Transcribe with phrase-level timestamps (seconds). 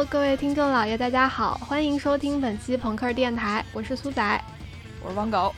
[0.00, 4.44] Hello，各位听众老爷，大家好，欢迎收听本期朋克电台，我是苏仔，
[5.04, 5.54] 我是王狗，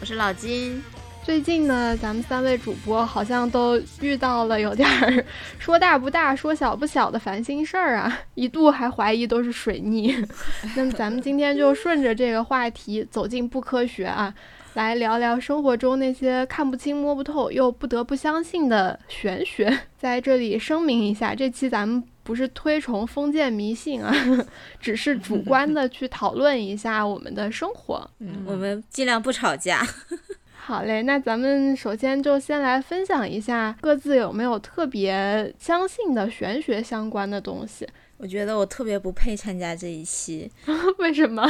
[0.00, 0.80] 我是老金。
[1.24, 5.24] 最近呢，咱们三位主播好像都遇到了有点儿
[5.58, 10.14] 说大不大、说小不小的烦心事儿啊，一度还怀疑都是水逆。
[10.76, 14.32] 那么咱们今天就顺着这个话题走进不科学啊，
[14.74, 19.76] 来聊聊生活中那些看不清、摸不透又不得不相信的玄学。
[19.98, 24.14] 在这里声明一下，这期咱们不是推崇封建迷信啊，
[24.80, 28.08] 只是主 观的去讨论一下我们的生活。
[28.20, 29.86] 嗯，我们尽量不吵架。
[30.64, 37.84] 好嘞，那咱们首先就先来分享一下各自有没有特别相信的玄学相关的东西。
[38.22, 40.48] 我觉得我特别不配参加这一期，
[40.98, 41.42] 为什么？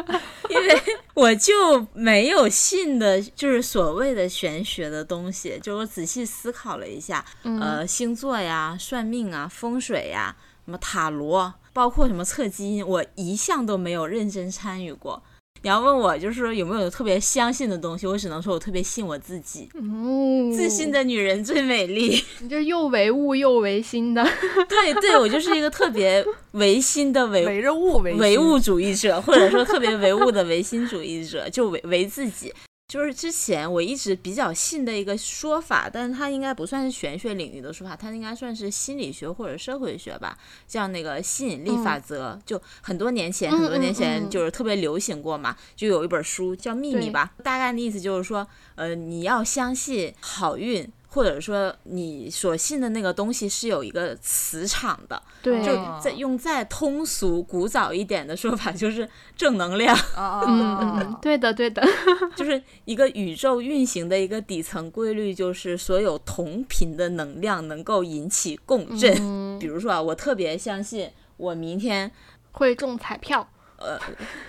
[0.50, 0.82] 因为
[1.14, 5.58] 我就没有信的，就是所谓的玄学的东西。
[5.62, 10.36] 就我仔细思考了一下，呃，星座呀、算命啊、风水呀、
[10.66, 15.22] 什么塔罗，包括什么测基因，我一向都没有认真参与过。
[15.62, 19.68] 你要问我，就是说有没有特别相信的东西，我只能说我特别信我自己。
[19.74, 22.22] 哦，自信的女人最美丽。
[22.40, 24.24] 你这又唯物又唯心的。
[24.68, 32.52] 对对，我就是一个特别唯心的唯 物唯唯物主义者，或者说特别唯物的唯心主义者，就唯唯自己。
[32.88, 50.90] 就是之前我一直比较信的一个说法，但是它应该不算是玄学领域的说法，它应该算是心理学或者社会学吧，像那个吸引力法则，就很多年前很多年前就是特别流行过嘛，就有一本书叫《秘密》吧，大概的意思就是说，呃，你要相信好运。
[51.10, 59.96] 或者说你所信的那个东西是有一个磁场的，对，就再用再通俗古早一点的说法，就是正能量。
[60.16, 61.82] 嗯嗯，对的对的，
[62.36, 69.58] 就是一个宇宙运行的一个底层规律，就是所有同频的能量能够引起共振。
[69.58, 72.10] 比如说啊，我特别相信我明天
[72.52, 73.48] 会中彩票。
[73.78, 73.98] 呃，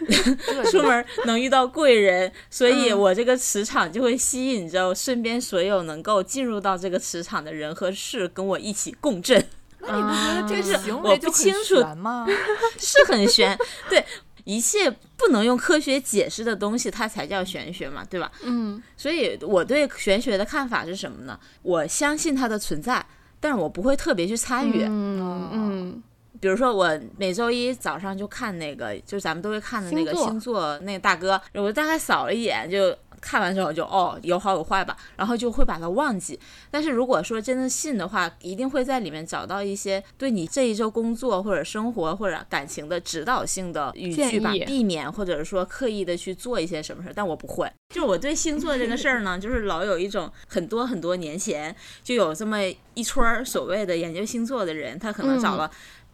[0.71, 9.43] 出门能遇到贵人，所以我这个磁场就会吸引着身边所有能够进入到这个磁场的人和事跟我一起共振。
[9.81, 12.27] 那你不觉得这是我不清楚吗？
[12.77, 13.57] 是很玄，
[13.89, 14.03] 对，
[14.43, 18.31] 一切不能用科学解释的东西，它才叫玄学嘛，对吧？
[18.43, 21.39] 嗯，所以我对玄学的看法是什么呢？
[21.61, 23.05] 我相信它的存在，
[23.39, 24.83] 但是我不会特别去参与。
[24.83, 26.03] 嗯嗯。
[26.39, 36.39] 比如说，我每周一早上就看那个，就是咱们都会看的那个星座那个大哥，我大概扫了一眼，就看完之后就哦，有好有坏吧，然后就会把它忘记。
[36.71, 47.13] 但是如果说真的信的话，一定会在里面找到一些对你这一周工作或者生活或者感情的指导性的语句吧，避免或者说刻意的去做一些什么事儿。
[47.13, 52.59] 但我不会，就我对星座这个事儿呢，就是老有一种很多很多年前就有这么
[52.93, 55.69] 一撮所谓的研究星座的人，他可能找了。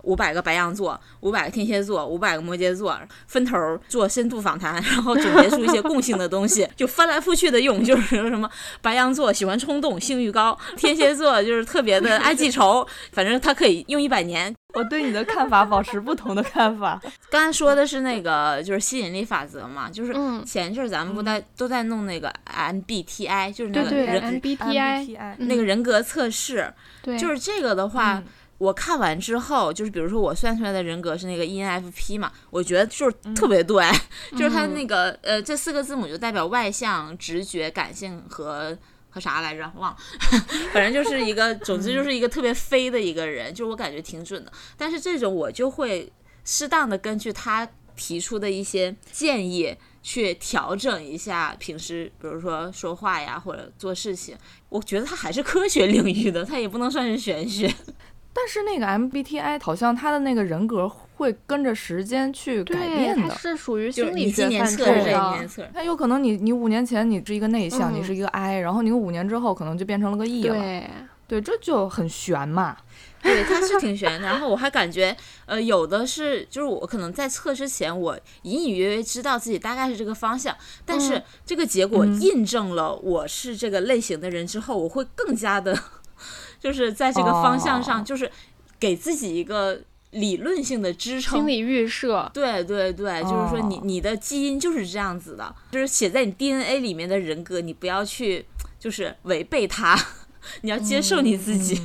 [0.06, 3.58] 五百个白羊座，五百个天蝎座，五百个摩羯座，分头
[3.88, 8.50] 做深度访谈，然后总结出一些共性的东西，就翻来覆去的用，就是什么
[8.82, 14.56] 白羊座喜欢冲动，性欲高；天蝎座就是特别的爱记仇，反正他可以用一百年。
[14.74, 17.02] 我对你的看法保持不同的看法。
[17.32, 20.14] 刚才说的是那个就是吸引力法则嘛，就是
[20.46, 28.22] 前一阵咱们不在都在弄那个 MBTI，就是那个人 MBTI 那个人格测试，对，就是这个的话。
[28.58, 33.84] 我看完之后，就是比如说我算出来的人格是那个 ENFP 嘛，我觉得就是特别对，
[34.32, 38.78] 就是他那个呃这四个字母就代表外向、直觉、感性和
[39.10, 39.70] 和啥来着？
[39.76, 39.98] 忘了，
[40.74, 44.52] 反正就是一个，总之就是一个特别飞的一个人，就是我感觉挺准的。
[44.78, 46.12] 但是这种我就会
[46.44, 54.38] 适当的根据他提出的一些建议去调整一下平时，比如说说话呀或者做事情，
[54.70, 57.74] 我觉得他还是科学领域的，他也不能算是玄学。
[58.38, 65.70] 但是那个 MBTI 好像他的那个人格会跟着时间去改变的，是属于心理学范畴的。
[65.74, 70.54] 它有可能你你五年前你是一个内向，你是一个 I，然后你五年之后可能就变成了个 E 了。
[70.54, 70.90] 对，
[71.30, 72.76] 对，这就很悬嘛。
[73.24, 74.28] 对，它是挺悬的。
[74.28, 75.16] 然后我还感觉，
[75.46, 80.54] 呃，有的是就是我可能在测之前，我隐隐约约知道自己大概是这个方向，
[80.86, 85.74] 但是这个结果印证了我是这个类型的人之后，我会更加的。
[86.60, 88.30] 就是在这个方向上，就是
[88.80, 89.82] 给自己一个
[90.12, 92.30] 理论性的支撑，心理预设。
[92.34, 98.46] 对对对，就是说你你的基因就是这样子的，就是写在你 DNA 里面的人格，你不要去
[98.80, 99.98] 就是违背它，
[100.62, 101.82] 你要接受你自己。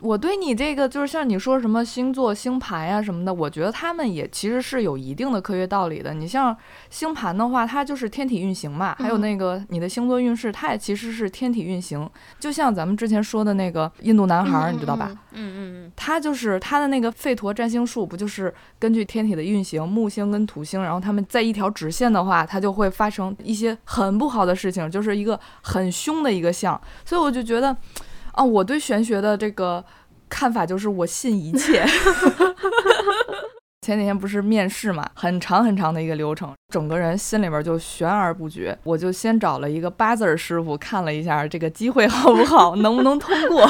[0.00, 6.14] 我对你这个就是像你说什么星座、星盘呀什么的，我觉得他们也其实是有一定的科学道理的。
[6.14, 6.56] 你像
[6.88, 12.08] 星盘的话，它就是天体运行嘛，还有那个你的星座运势，它也其实是天体运行。
[12.38, 15.10] 就像咱们之前说的那个印度男孩，你知道吧？
[15.32, 26.80] 嗯嗯嗯，他就是他的那个吠陀占星术，不就是根据天体的运行，木星跟土星，然后他们在一条直线的话，它就会发生一些很不好的事情，就是一个很凶的一个象。
[27.04, 27.76] 所以我就觉得。
[28.38, 29.84] 啊，我对玄学的这个
[30.28, 31.84] 看法就是我信一切。
[33.84, 38.78] 前几天不是面试嘛，很长很长的一个流程，整个人心里边就悬而不决。
[38.84, 43.66] 我就先找了一个八字儿师傅看了一下这个机会好不好，能不能通过。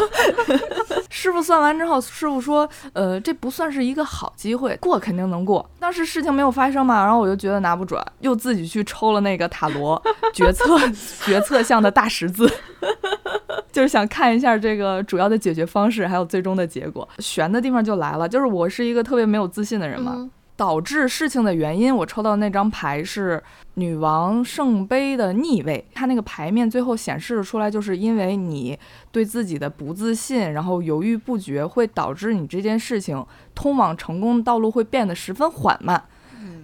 [1.08, 5.68] 师傅算完之后，师傅说，呃，这不算是一个好机会，过肯定能过。
[5.78, 10.00] 当时事情没有发生嘛，然后我就觉得拿不准，又自己去抽了那个塔罗
[10.34, 10.78] 决策
[11.24, 12.50] 决策项的大十字。
[13.70, 17.06] 就是想看一下这个主要的解决方式，还有最终的结果。
[17.18, 20.28] 悬的地方就来了，就是我是一个特别没有自信的人嘛，
[20.58, 23.40] 导致事情的原因，我抽到的那张牌是
[23.74, 28.76] 女王圣杯的逆位，它那个牌面最后显示出来，就是因为你
[29.12, 33.24] 对自己的不自信，然后犹豫不决，会导致你这件事情
[33.54, 36.02] 通往成功的道路会变得十分缓慢。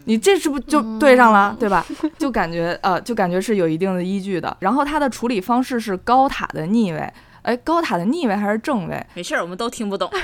[0.07, 1.87] 你这是不就对上了，对吧？
[2.19, 4.55] 就感觉呃，就感觉是有一定的依据的。
[4.59, 7.13] 然后它的处理方式是高塔的逆位，
[7.43, 9.07] 哎，高塔的逆位还是正位？
[9.15, 10.11] 没事儿，我们都听不懂。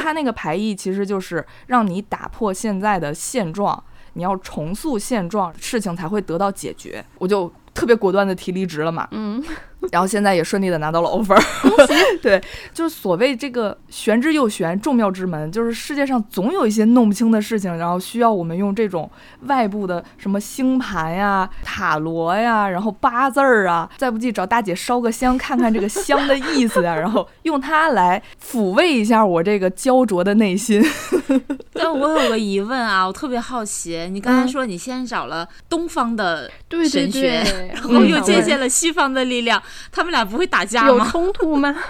[0.00, 7.04] 他那个排异其实就是让你打破现在的现状，你要重塑现状，事情才会得到解决。
[7.18, 7.52] 我就。
[7.74, 9.42] 特别果断的提离职了嘛，嗯，
[9.90, 11.40] 然后现在也顺利的拿到了 offer，
[12.22, 12.40] 对，
[12.72, 19.10] 就是所谓这个玄之又玄，众妙之门，就是世界上总有一些弄不清的事情，然后需要我们用这种
[19.42, 30.82] 外部的什么星盘呀、塔罗呀，然后八字儿啊，再不济找大姐烧个香，看看这个香的意思呀，然后用它来抚慰一下我这个焦灼的内心。
[31.74, 36.50] 但我有个疑问啊，我特别好奇，你刚才说你先找了东方的
[36.88, 37.42] 神学。
[37.72, 39.60] 然后又借鉴了西方的力量，
[39.90, 40.88] 他们俩不会打架吗？
[41.04, 41.74] 有冲突吗？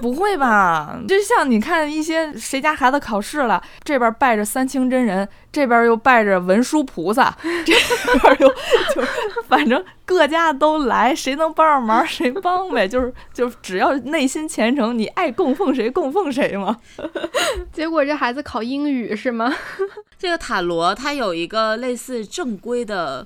[0.00, 0.98] 不会吧？
[1.06, 7.32] 就像你看一些谁家孩子考试了，这边拜着三清真人，这边又拜着文殊菩萨，
[7.64, 9.08] 这边又就
[9.46, 16.76] 反正各家都来，谁能帮上忙谁帮呗，就是就只要内心虔诚，你爱供奉谁供奉谁嘛。
[17.72, 19.54] 结果这孩子考英语是吗？
[20.18, 23.24] 这个塔罗它有一个类似正规的。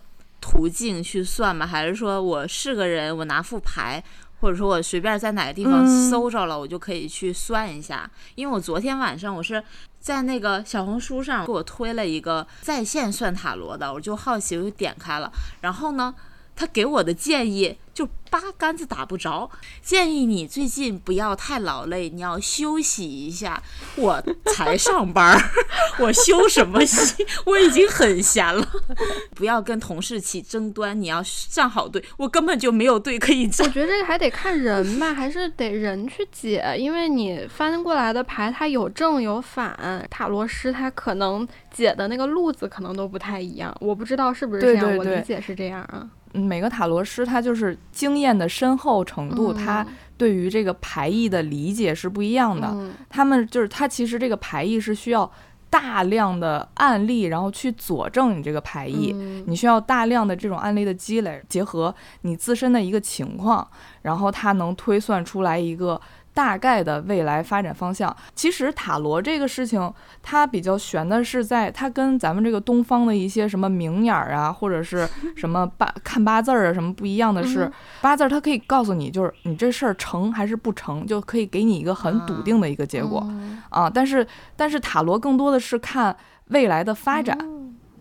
[0.50, 1.66] 途径去算吗？
[1.66, 4.02] 还是说我是个人，我拿副牌，
[4.40, 8.10] 或者说我随便在哪个地方搜着了，我就可以去算一下？
[8.34, 9.62] 因为我昨天晚上我是
[10.00, 15.30] 在那个小红书上给我推了一个在线算塔罗的，我就好奇，我就点开了，
[15.60, 16.14] 然后呢，
[16.58, 17.78] 他给我的建议。
[17.94, 19.50] 就八竿子打不着，
[19.82, 23.60] 建议你最近不要太劳累，你要休息一下。
[23.96, 24.22] 我
[24.54, 25.36] 才上班，
[25.98, 27.26] 我休什么息？
[27.44, 28.64] 我已经很闲了。
[29.34, 31.20] 不要跟同事起争端，你要
[31.50, 32.00] 站好队。
[32.18, 33.66] 我根本就没有队可以站。
[33.66, 43.76] 我觉得这个还得看人吧，还是得人去解，因为你翻过来的牌它有正有反，塔罗师他可能解的那个路子可能都不太一样。
[43.80, 46.08] 我不知道是不是这样，我理解是这样啊。
[46.38, 49.86] 每个塔罗师他就是经验的深厚程度，他
[50.16, 52.74] 对于这个牌意的理解是不一样的。
[53.08, 55.30] 他们就是他其实这个牌意是需要
[55.70, 59.12] 大量的案例，然后去佐证你这个牌意。
[59.46, 63.66] 你需要大量的这种案例的积累，结合你自身的一个情况，
[64.02, 66.00] 然后他能推算出来一个。
[66.38, 69.92] 大概的未来发展方向，其实塔罗这个事情，
[70.22, 75.04] 它比较悬的是在它跟咱们这个东方的一些什么明眼儿啊，或者是
[75.34, 77.68] 什么八看八字儿啊什么不一样的是，
[78.00, 83.28] 八字儿它可以告诉你，就是你这事儿成还是不成，就可以给你一个很笃定的一个结果
[83.68, 83.90] 啊。
[83.90, 86.16] 但是但是塔罗更多的是看
[86.50, 87.36] 未来的发展。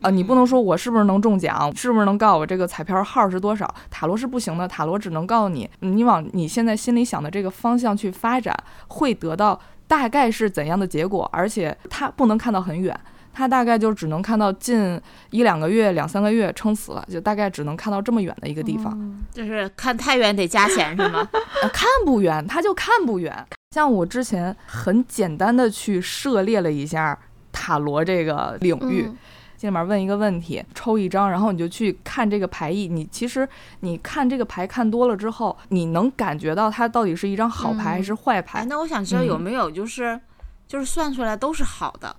[0.08, 3.70] 啊，你不能说我是不是能中奖，是不是能告诉我这个彩票号是多少？
[3.92, 8.56] 塔罗是不行的，塔罗只能告诉你，你往你现在心里想的这个方向去发展，
[8.88, 12.98] 会得到大概是怎样的结果，而且它不能看到很远，
[13.34, 14.98] 它大概就只能看到近
[15.32, 18.98] 一两个月、两三个月，撑死了就大概只能看到这么远的一个地方。
[19.34, 21.28] 就是看太远得加钱是吗？
[21.74, 23.46] 看不远，它就看不远。
[23.76, 27.20] 像我之前很简单的去涉猎了一下
[27.52, 29.12] 塔罗这个领域。
[29.62, 32.88] 里面问一个问题，抽一张，然后你就去看这个牌意。
[32.88, 33.48] 你其实
[33.80, 38.66] 你看这个牌看多了之后，你能感觉到它到底是一张好牌还是坏牌。
[38.66, 40.20] 那我想知道有没有就是
[40.68, 42.16] 就是算出来都是好的，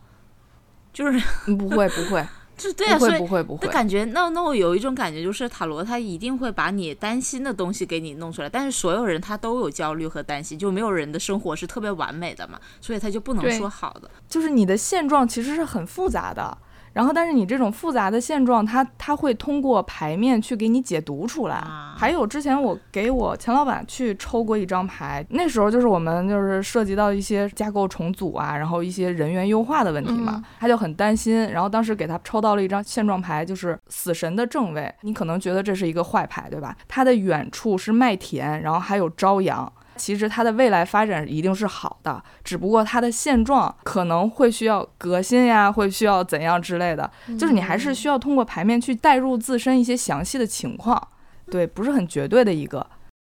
[0.93, 1.21] 就是
[1.57, 2.27] 不会不会，
[2.59, 16.59] 就对啊，所以不会不会，感觉那那我有一种感觉，就是塔罗它一定会把你担心的东西给你弄出来，但是所有人他都有焦虑和担心，就没有人的生活是特别完美的嘛，所以他就不能说好的，就是你的现状其实是很复杂的。
[16.99, 21.63] 然后，但是你这种复杂的现状，它它会通过牌面去给你解读出来。
[21.97, 31.49] 还有之前我给我钱老板去抽过一张牌，那时候就是我们就是涉及到一些架构重组啊，然后一些人员优化的问题嘛，他就很担心。
[31.53, 34.93] 然后当时给他抽到了一张现状牌，就是死神的正位。
[35.03, 36.77] 你可能觉得这是一个坏牌，对吧？
[36.89, 39.73] 它的远处是麦田，然后还有朝阳。
[39.99, 47.11] 其实它的未来发展一定是好的，只不过它的现状可能会需要革新呀，会需要怎样之类的。
[47.39, 51.09] 就是你还是需要通过牌面去带入自身一些详细的情况，
[51.51, 52.87] 对，不是很绝对的一个。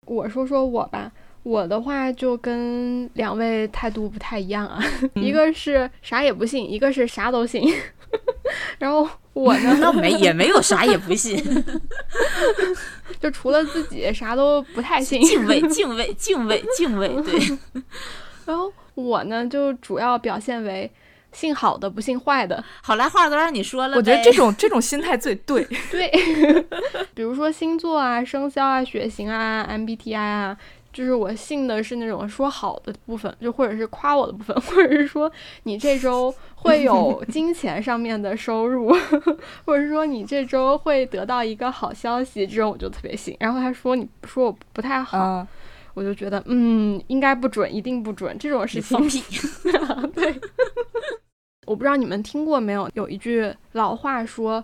[0.08, 1.12] 我说说我吧，
[1.44, 4.80] 我的话就跟两位态度不太一样啊，
[5.14, 7.64] 一个是啥也不信，一个是啥都信。
[8.78, 11.36] 然后我呢， 那没也没有啥也不信，
[13.20, 15.22] 就除了自己啥都不太信。
[15.22, 17.08] 敬畏， 敬畏，敬畏，敬畏。
[17.24, 17.58] 对。
[18.46, 20.90] 然后我呢，就主要表现为
[21.32, 22.64] 信好的，不信坏的。
[22.82, 23.98] 好来话都让你说了。
[23.98, 25.64] 我觉得这种这种心态最对。
[25.92, 26.10] 对。
[27.14, 30.58] 比如说星座啊、生肖啊、血型啊、MBTI 啊。
[30.96, 35.30] 就是我信的是那种说好的部分，就或者是夸我的部分， 或者是说
[35.64, 38.88] 你这周会有 金钱上面的收入，
[39.66, 43.36] 或者是说你这周会得到一个好消息，这种我就特别信。
[43.42, 45.46] 然后他说你说我不太好，
[45.94, 48.98] 我就觉得嗯应该不准，一定不准这种事情。
[48.98, 49.22] 放屁。
[50.14, 50.40] 对，
[51.68, 54.64] 我不知道你们听过没有，有一句老话说。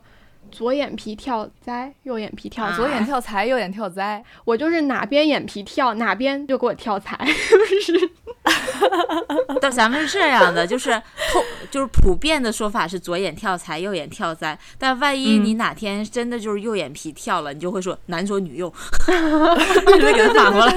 [0.52, 4.24] 左眼皮跳灾，右眼皮跳左眼跳财，右眼跳灾。
[4.46, 8.12] 我就是哪边眼皮跳，哪边就给我跳财，是不是？
[9.62, 10.92] 但咱们是这样的，就是
[11.32, 14.58] 通，就是普遍的说法是左眼跳财，右眼跳灾。
[14.78, 18.74] 但万一你哪天真的就是右眼皮跳了，你就会说男左女右
[19.08, 20.76] 就得给他反过来。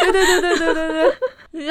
[0.00, 1.12] 对对对对对对对。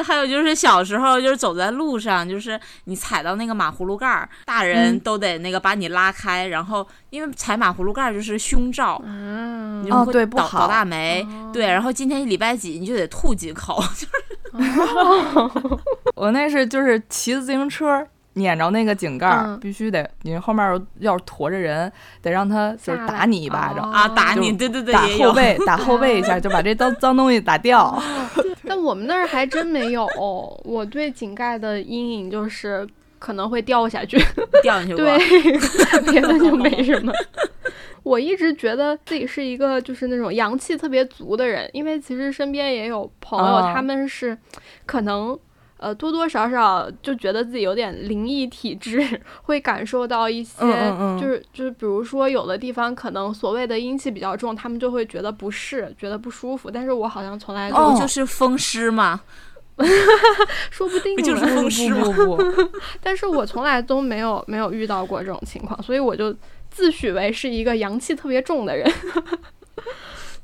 [0.03, 14.28] 还有就是小时候，就是走在路上，就是你踩到那个马葫芦盖儿，大人都得那个把你拉开，然后因为踩马葫芦盖儿就是凶兆，嗯，哦对，倒倒大霉，对，然后今天礼拜几你就得吐几口，就是，
[16.15, 18.05] 我那是就是骑自行车。
[18.33, 28.01] 撵着那个井盖，必须得，你后面要是驮着人，得让他就是打你一巴掌啊，打你，对对对，打后背，打后背一下，就把这脏脏东西打掉。
[28.65, 30.07] 但我们那儿还真没有，
[30.63, 32.87] 我对井盖的阴影就是
[33.17, 34.17] 可能会掉下去，
[34.61, 37.11] 掉下去， 对，别的就没什么。
[38.09, 44.37] 我一直觉得自己是一个就是那种阳气特别足的人，因为其实身边也有朋友，他们是
[44.85, 45.37] 可能。
[45.81, 49.01] 呃，多多少少就觉得自己有点灵异体质，
[49.43, 50.59] 会感受到一些，
[51.17, 56.69] 就是就是，比如说有的地方可能所谓的阴气比较重，他们就会觉得不适，觉得不舒服。
[56.69, 59.21] 但是我好像从来不就是 风湿嘛？
[60.69, 62.13] 说不定就是风湿吗？
[63.01, 66.35] 但是我从来都没有没有遇到过这种情况，所以我就
[66.69, 68.91] 自诩为是一个阳气特别重的人。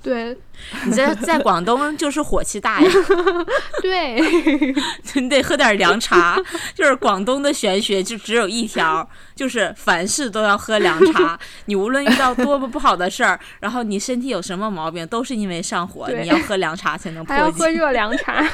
[0.03, 0.37] 对，
[0.85, 2.91] 你在 在广东就是火气大呀。
[3.81, 4.21] 对，
[5.15, 6.39] 你得喝点凉茶。
[6.75, 11.39] 就是广东的玄学就只有一条，就是凡事都要喝凉茶。
[11.65, 16.07] 你无论遇到多么不好的事儿，然后你身体有什么毛病，都是因为上火。
[16.11, 18.47] 你要喝凉茶才能破还要喝热凉茶。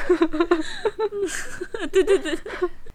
[1.92, 2.38] 对对对。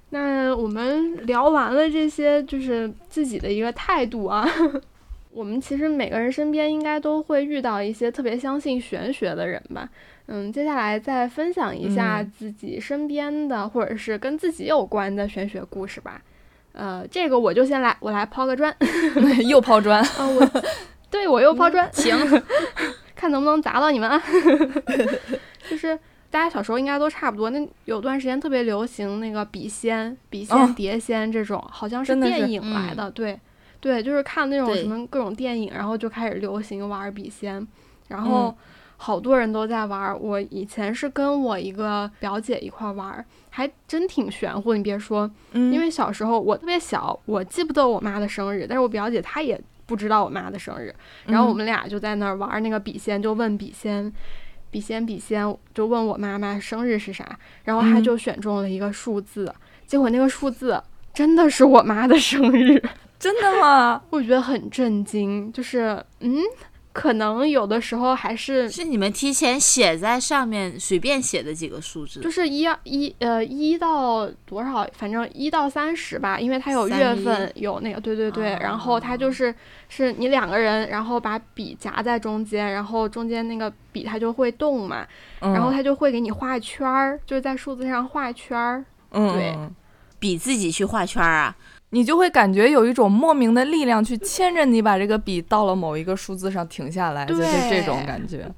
[0.10, 4.48] 那我们聊完了这些，就是自己的一个态度啊。
[5.32, 9.88] 我们其实每个人身边应该都会遇到一些特别相信玄学的人吧。
[10.26, 16.22] 嗯，接下来再分享一下自己身边的或者是跟自己有关的玄学故事吧。
[16.74, 18.76] 呃，这个我就先来，我来抛个砖，
[19.48, 20.28] 又抛砖啊！
[20.28, 20.64] 我
[21.10, 22.18] 对我又 抛砖，行，
[23.16, 24.22] 看能不能砸到你们啊！
[25.70, 25.98] 就是
[26.30, 33.40] 大家小时候应该都差不多，那有段时间特别流行那个笔仙、笔仙、碟仙这种，好像是电影来的，对。
[33.80, 37.66] 对，就是看那种什么各种电影，然后就开始流行玩笔仙，
[38.08, 38.54] 然后
[38.98, 40.20] 好多人都在玩。
[40.20, 44.74] 我以前是跟我一个表姐一块玩，还真挺玄乎。
[44.74, 50.94] 你别说，因为小时候我特别小，我记不得我妈的生日，但是我表姐她也不知道我妈的生日。
[51.28, 54.12] 然后我们俩就在那儿玩那个笔仙，就问笔仙，
[54.78, 57.26] 笔仙笔仙，就问我妈妈生日是啥，
[57.64, 59.52] 然后她就选中了一个数字，
[59.88, 60.80] 结果那个数字
[61.16, 62.80] 真的是我妈的生日。
[63.18, 64.00] 真的吗？
[64.12, 66.38] 我觉得很震惊，就是嗯，
[66.98, 79.54] 可能有的时候还是是你们提前写在上面，随便写的几个数字，就是一一呃一到多少，反正一到三十吧，因为它有月份有那个，对对对，然后它就是
[79.90, 85.06] 是你两个人，然后把笔夹在中间，然后中间那个笔它就会动嘛，
[85.40, 89.56] 然后它就会给你画圈儿，就是在数字上画圈儿，对，
[90.18, 91.56] 笔自己去画圈儿啊。
[91.92, 98.50] 你就会感觉有一种莫名的力量去牵着你，把这个笔到了某一个数字上停下来，就是这种感觉。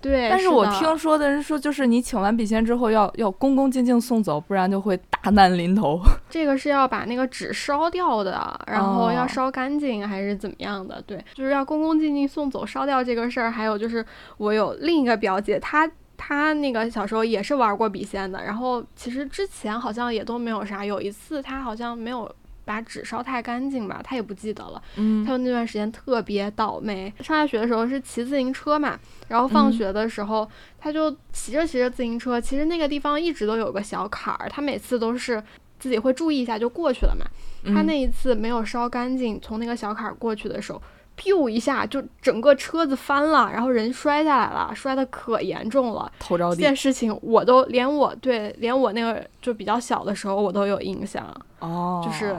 [0.00, 6.00] 对，但是我听说的人说，就是你请完笔仙之后，要要恭恭敬敬送走，不然就会大难临头。
[6.28, 11.00] 这个是要把那个纸烧掉的，然后要烧干净还是怎么样的？
[11.06, 13.48] 对，就是要恭恭敬敬送走、烧掉这个事儿。
[13.48, 14.04] 还有就是
[14.38, 20.84] 我有另一个表姐，她她那个小时候也是玩过笔仙的，然后其实之前好像也都没有啥。
[20.84, 22.28] 有一次她好像没有。
[22.72, 24.82] 把纸烧太干净吧，他也不记得了。
[24.96, 27.12] 嗯，他那段时间特别倒霉。
[27.20, 28.98] 上大学的时候是骑自行车嘛，
[29.28, 30.48] 然后放学的时候
[30.78, 35.42] 他就骑着骑着自行车，其实那个地方一直都有个小坎儿，他每次都是
[35.78, 37.26] 自己会注意一下就过去了嘛。
[37.74, 40.80] 他那一次没有烧干净，从那个小坎儿过去的时候，
[41.16, 46.56] 咻一下就整个车子翻了，然后人摔下来了，摔的可严重了，头着地。
[46.56, 51.24] 这件事情我都连我对连我那个就比较小的时候我都有印象。
[51.60, 52.36] 哦，就是，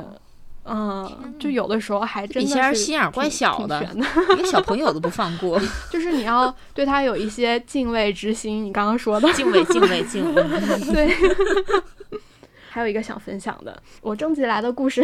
[0.65, 3.81] 嗯，就有的时候还真的是心眼怪小的，
[4.35, 5.59] 连小朋友都不放过。
[5.91, 8.63] 就是你要对他有一些敬畏之心。
[8.63, 10.43] 你刚刚说的敬畏，敬畏，敬畏。
[10.93, 11.13] 对。
[12.69, 15.03] 还有一个想分享的，我征集来的故事，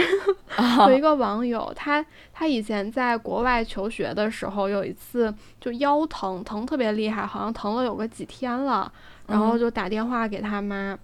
[0.87, 8.91] 有一个网友，他他以前在国外求学的时候，有一次就腰疼，疼特别厉害，好像疼了有个几天了，
[9.27, 10.97] 然后就打电话给他妈，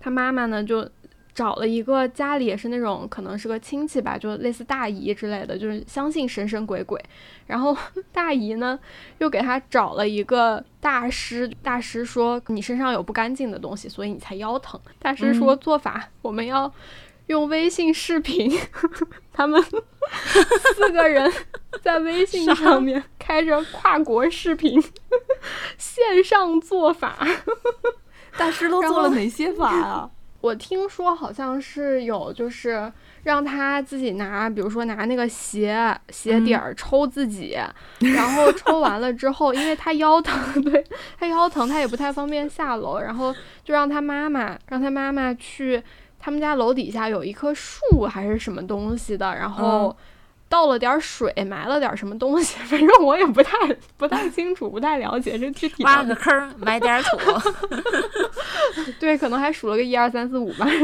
[0.00, 0.88] 他妈妈呢就。
[1.38, 7.00] 找了一个家里也是那种可能是个亲戚吧，就类似大姨之类的，就是相信神神鬼鬼。
[7.46, 7.76] 然后
[8.10, 8.76] 大姨呢
[9.18, 14.80] 又给他找了一个大师，大师说你身上有不干净的东西，所以你才腰疼。
[14.98, 16.72] 大师说做法我们要
[17.28, 18.50] 用微信视频，
[19.32, 21.32] 他们四个人
[21.80, 24.82] 在微信上面 开着跨国视频
[25.78, 27.16] 线上做法。
[28.36, 30.10] 大师都做了哪些法啊？
[30.40, 32.92] 我听说好像是有，就是
[33.24, 37.56] 让他自己拿，比如说拿那个鞋鞋底儿抽自己，
[37.98, 40.84] 然后抽完了之后，因为他腰疼， 对
[41.18, 45.82] 他腰疼，他也不太方便下楼，然后就让他妈妈，让他妈妈去
[46.18, 49.96] 他们家楼底下有一棵树还是什么东西的，然后。
[50.48, 53.52] 倒了点水，埋了点什么东西， 反正我也不太
[53.96, 55.84] 不太清楚，不太了解这具体。
[55.84, 57.18] 挖个坑，埋点土。
[58.98, 60.66] 对，可能还数了个一二三四五吧。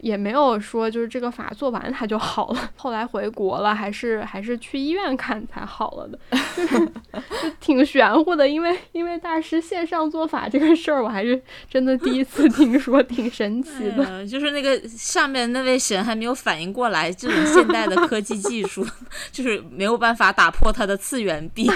[0.00, 6.18] 也没有说就是这个法做完它就好了，后来回国了，还是还是去医院看才好了的，
[6.56, 8.46] 就是就挺玄乎的。
[8.48, 14.26] 因为因为大师线上做法这个事儿，我还是真的第一次听说，挺神奇的。
[14.26, 18.86] 就是那个上面那位神还没有反应过来，这种现代的科技技术，
[19.32, 21.68] 就是没有办法打破它的次元壁。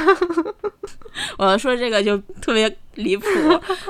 [1.37, 3.26] 我要说这个就特别离谱，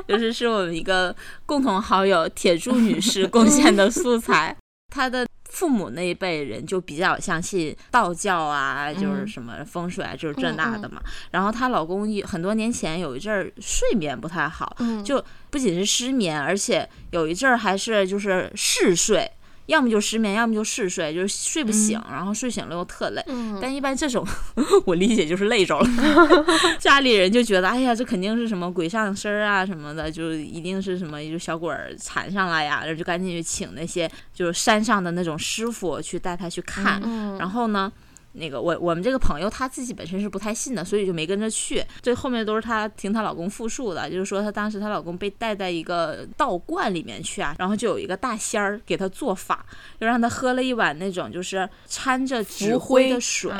[0.08, 4.56] 就是是我们一个共同好友铁柱女士贡献的素材。
[4.92, 11.00] 她的父母那一辈人就比较相信道教啊，就是什么风水啊，就是这那的嘛。
[11.30, 19.30] 然后她老公很多年前有一阵儿睡眠不太好，就不仅是失眠，而且有一阵儿还是就是嗜睡。
[19.68, 23.22] 要么就失眠，要么就嗜睡，就是睡不醒，然后睡醒了又特累。
[23.60, 24.26] 但一般这种，
[24.84, 25.88] 我理解就是累着了。
[26.80, 37.00] 家里人就觉得，哎呀，这肯定是什么鬼上身啊什么的，就一定是什么就小鬼儿缠上了呀，然后就赶紧去请那些就是山上的那种师傅去带他去看。
[37.38, 37.92] 然后呢？
[38.32, 41.82] 那个我我们这个朋友她自己本身是不太信的，所以就没跟着去。
[42.00, 49.64] 这后面都是她听她老公复述的，就是说她当时她老公被带在一个道观里面去啊，然后就有一个大仙儿给他做法，
[50.00, 53.52] 就让他喝了一碗那种就是掺着纸灰的水，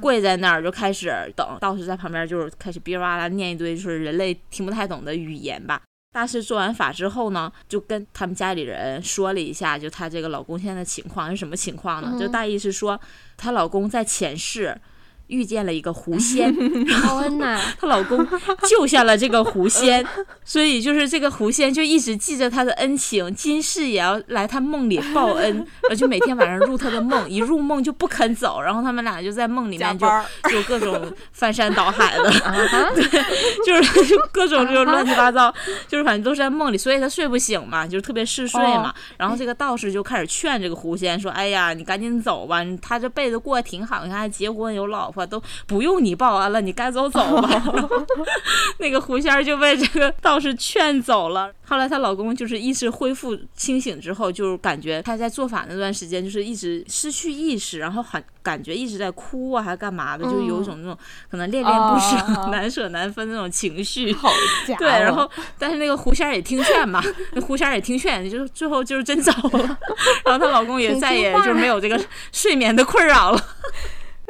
[0.00, 5.80] 跪在那儿就开始等道士在旁边就是开始哔哩吧啦念一堆就是人类听不太懂的语言吧。
[6.14, 12.16] 大师做完法之后呢，就跟他们家里人说了一下，就她这个老公现在的情况是什么情况呢？
[12.16, 13.00] 就大意是说，
[13.36, 14.80] 她老公在前世。
[15.28, 16.54] 遇见了一个狐仙，
[17.02, 17.58] 报恩呐！
[17.80, 18.26] 她老公
[18.68, 20.04] 救下了这个狐仙，
[20.44, 30.06] 所以就是这个狐仙就一直记着她的恩情，今世也要来她梦里报恩， 而且每天晚上入她的梦，一入梦就不肯走，然后他们俩就在梦里面就
[30.50, 32.30] 就各种翻山倒海的，
[32.94, 33.22] 对，
[33.64, 35.52] 就是就各种就乱七八糟，
[35.88, 38.94] 就是反正都是在梦里，所以她睡不醒嘛，就是特别嗜睡嘛。
[39.16, 47.62] 然后这个道士就开始劝这个狐仙说：“哎呀，你赶紧走吧，他这辈子过得挺好，你看还结婚有老婆。”都不用你报恩了，你该走走吧。
[48.78, 51.50] 那个狐仙儿就被这个道士劝走了。
[51.66, 60.98] 后来她老公就是意识恢复清醒之后，就感觉她在做法那段时间就是一直失去意识，然后很感觉一直在哭啊，还干嘛的，就有一种那种
[61.30, 62.16] 可能恋恋不舍、
[62.52, 64.12] 难舍难分那种情绪。
[64.12, 64.28] 好
[64.66, 64.76] 假。
[64.76, 69.78] 对，然后但是那个狐仙儿也听劝嘛，那狐仙儿也听劝，就是最后就是真走了。
[70.24, 71.98] 然后她老公也再也就没有这个
[72.30, 73.42] 睡眠的困扰了。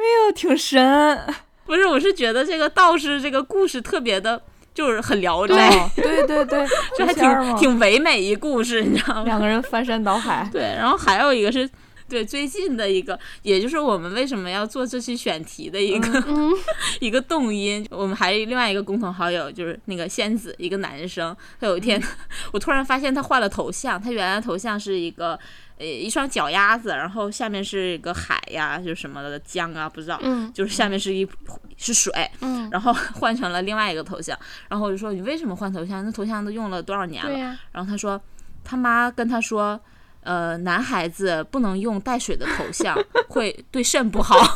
[0.05, 1.19] 哎呦，挺神！
[1.65, 4.41] 不是，我是觉得这个道士这个故事特别的。
[4.75, 6.67] 就是很聊斋，对对对，
[6.99, 9.23] 就还挺挺唯美一故事，你知道吗？
[9.23, 10.49] 两个人翻山倒海。
[10.51, 11.69] 对，然后还有一个是
[12.09, 16.21] 对最近的一个，也就是我们为什么要做这期选题的一个
[16.99, 17.87] 一个动因。
[17.89, 21.33] 我们还有另外一个共同好友，就是那个仙子，一个男生。
[21.57, 22.03] 他有一天，
[22.51, 25.39] 我突然发现他换了头像，他原来头像是一个。
[25.77, 30.17] 呃，一双脚丫子，然后下面是一个海呀，就什么的江啊，不知道，
[30.53, 31.27] 就是下面是一
[31.75, 34.37] 是水，嗯，然后 换成了另外一个头像，
[34.69, 36.05] 然后我就说你为什么换头像？
[36.05, 37.57] 那头像都用了多少年了？
[37.73, 38.21] 然后他说
[38.63, 39.77] 他妈跟他说，
[40.21, 44.39] 呃，男孩子不能用带水的头像，会对肾不好。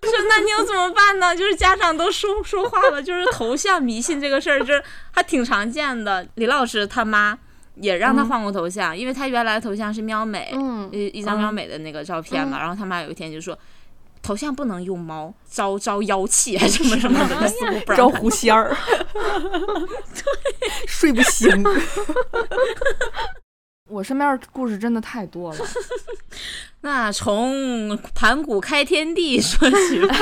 [0.00, 1.36] 说那你又怎么办呢？
[1.36, 6.26] 就是家长都说说话了，就是头像迷信这个事儿，就是还挺常见的。
[6.36, 7.38] 李老师他妈。
[7.80, 10.52] 也让他换过头像，因为他原来头像是喵美，
[10.92, 12.58] 一一张喵美的那个照片嘛。
[12.58, 13.58] 然后他妈有一天就说，
[14.22, 18.76] 头像不能用猫，招招妖气还是什么什么的，招狐仙儿，
[20.86, 21.48] 睡不醒。
[23.88, 25.58] 我身边故事真的太多了。
[26.80, 30.14] 那从盘古开天地说起吧。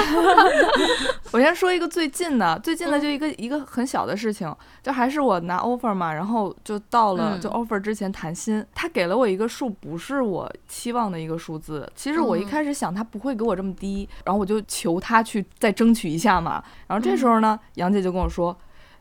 [1.30, 4.50] 我先说一个最近的，最近的就一个一个很小的事情，
[4.82, 11.86] 就还是我拿 offer 嘛，然后就到了就 offer 之前谈心，他给了我一个数，不是我期望的一个数字。
[11.94, 16.64] 其实我一开始想他不会给我这么低，然后我就求他去再争取一下嘛。
[16.86, 18.56] 然后这时候呢，杨姐就跟我说。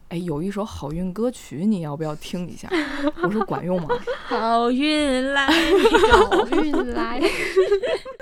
[0.09, 2.69] 哎，有一首好运歌曲，你要不要听一下？
[3.23, 3.87] 我说管用吗？
[4.27, 5.47] 好运来，
[6.11, 7.21] 好运来。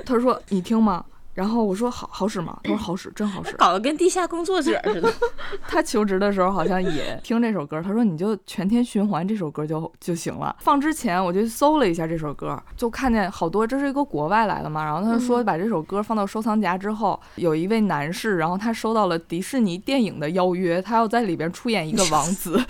[0.06, 1.04] 他说你听吗？
[1.34, 2.60] 然后我说好好使吗？
[2.63, 3.56] 他说好使，真好使。
[3.58, 5.12] 搞得跟地下工作者似的。
[5.67, 7.82] 他求职的时候好像也听这首歌。
[7.82, 10.56] 他说你就全天循环这首歌就就行了。
[10.60, 14.84] 放之前我就搜了一下这首歌，就看见好多这是一个国外来的嘛。
[14.84, 22.63] 然后他说把这首歌放到收藏夹之后，有一位男士，然后他收到了迪士尼电影的邀约，他要在里边出演一个王子。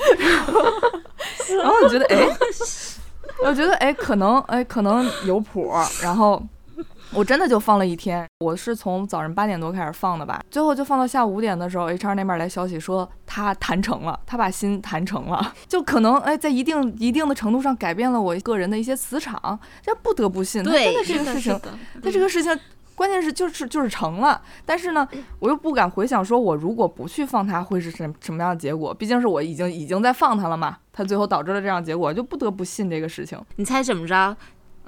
[1.61, 2.25] 然后我觉得哎，
[3.43, 5.69] 我觉得哎可能哎可能有谱。
[6.01, 6.41] 然后。
[7.11, 21.61] 我真的就放了一天，我是从早上八点多开始放的吧，最后就放到下午五点的时候，HR 那边来消息说他谈成了，他把心谈成了， 就可能哎，在一定一定的程度上改变了我个人的一些磁场，这不得不信，对，真的这个事情，
[22.01, 22.59] 他这个事情
[22.95, 25.07] 关键是就是就是成了，但是呢，
[25.39, 33.39] 我又不敢回想说我如果不去放它会是什什么样的结果，毕竟是我已经已经在放它了嘛，它最后导致了这样结果，就不得不信这个事情。
[33.57, 34.35] 你猜怎么着？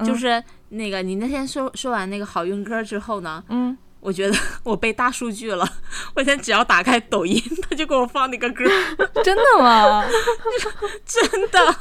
[0.03, 0.43] 就是
[0.75, 5.67] 那个，你那天说说完那个好运歌之后呢，嗯，我觉得 我被大数据了。
[6.15, 8.63] 我现在只要打开抖音， 他就给我放那个歌。
[9.23, 10.05] 真的吗？
[11.05, 11.75] 真的，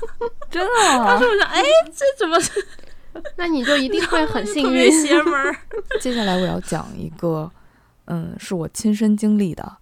[0.50, 1.04] 真的。
[1.04, 2.38] 当时我想，哎，这怎么？
[3.37, 5.54] 那你就一定会很幸运，邪门儿。
[6.00, 7.50] 接下来我要讲一个，
[8.07, 9.76] 嗯，是我亲身经历的，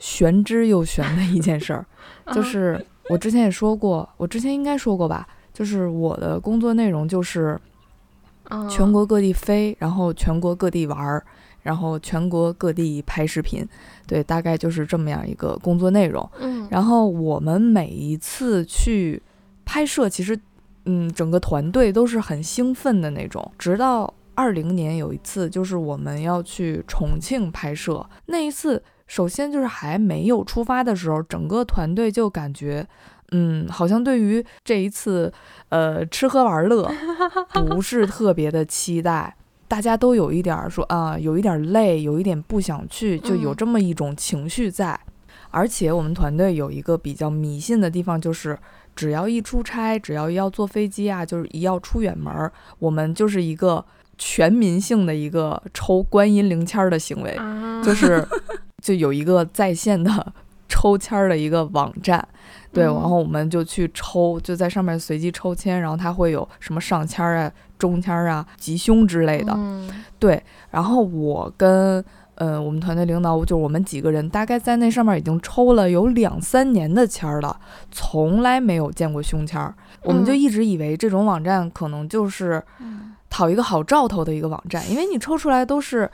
[0.00, 1.86] 玄之又玄的一件事儿，
[2.32, 5.26] 就是我之前也说过，我之前应该说过吧。
[5.52, 7.56] 就是我的工作内容就是
[8.68, 11.24] 全国各地飞，然后全国各地玩儿，
[11.62, 13.66] 然后全国各地拍视频，
[14.06, 16.28] 对，大概就是这么样一个工作内容。
[16.38, 19.22] 嗯，然后我们每一次去
[19.64, 20.38] 拍摄，其实，
[20.84, 23.50] 嗯，整个团队都是很兴奋的那种。
[23.58, 32.86] 直到二零年有一次，就是我们要去重庆拍摄，那一次，首先就是还没有出发的时候，整个团队就感觉。
[33.32, 35.32] 嗯，好像对于这一次，
[35.68, 36.90] 呃，吃喝玩乐
[37.68, 44.98] 不是特别的期待，大家都有一点说啊，有一点累，有一点不想去，就有这么一种情绪在。
[45.50, 48.58] 而且我们团队有一个比较迷信的地方，就是
[48.96, 53.84] 只要一出差，只要要坐飞机啊，就是一要出远门，我们就是一个
[54.18, 57.36] 全民性的一个抽观音灵签的行为，
[57.84, 58.26] 就是
[58.82, 60.32] 就有一个在线的
[60.84, 62.22] 抽签儿的一个网站。
[62.70, 69.56] 对，然后我们就去抽，就在上面随机抽签，然后它会有什么上签儿啊、中签儿啊、吉凶之类的。
[70.18, 77.58] 对，然后我跟呃，我们团队领导就是我们几个人，大概在那上面已经抽了有两三年的签儿了，
[77.90, 79.72] 从来没有见过凶签儿。
[80.02, 82.60] 我们就一直以为这种网站可能就是
[83.30, 86.10] 讨一个好兆头的一个网站，因为你抽出来都是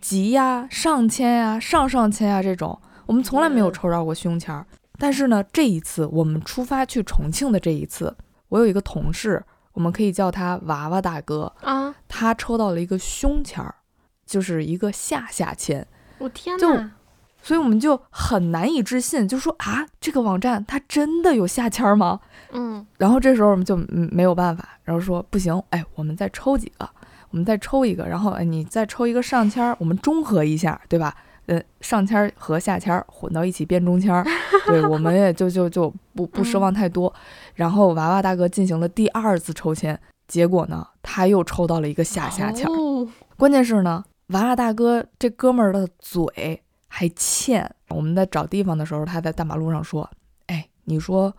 [0.00, 4.66] 吉呀、上签呀、上上签呀这种，我们从来没有抽到过胸签儿。
[4.98, 8.14] 但是呢，这一次我们出发去重庆的这一次，
[8.48, 9.42] 我有一个同事，
[9.72, 13.74] 我们可以叫他娃娃大哥啊，他抽到了一个胸签儿。
[14.26, 15.86] 就是一个下下签，
[16.18, 16.90] 我天哪！
[17.40, 22.18] 所以我们就很难以置信，就说啊，这个网站它真的有下签吗？
[22.50, 26.90] 嗯，然后这时候我们就没有办法，然后说不行，哎，我们再抽几个，
[27.30, 31.16] 我们再抽一个，然后哎，你再抽一个上签，我们中和一下，对吧？
[31.46, 34.24] 呃，上签和下签混到一起变中签，
[34.66, 37.12] 对，我们也就就就不不奢望太多。
[37.54, 42.68] 然后娃娃大哥进行了第二次抽签，结果呢，他又抽到了一个下下签，
[43.36, 44.04] 关键是呢。
[44.30, 47.72] 娃娃大哥这哥们儿的嘴还欠。
[47.90, 50.10] 我们在找地方的时候，他在大马路上说
[50.48, 51.32] ：“哎，你说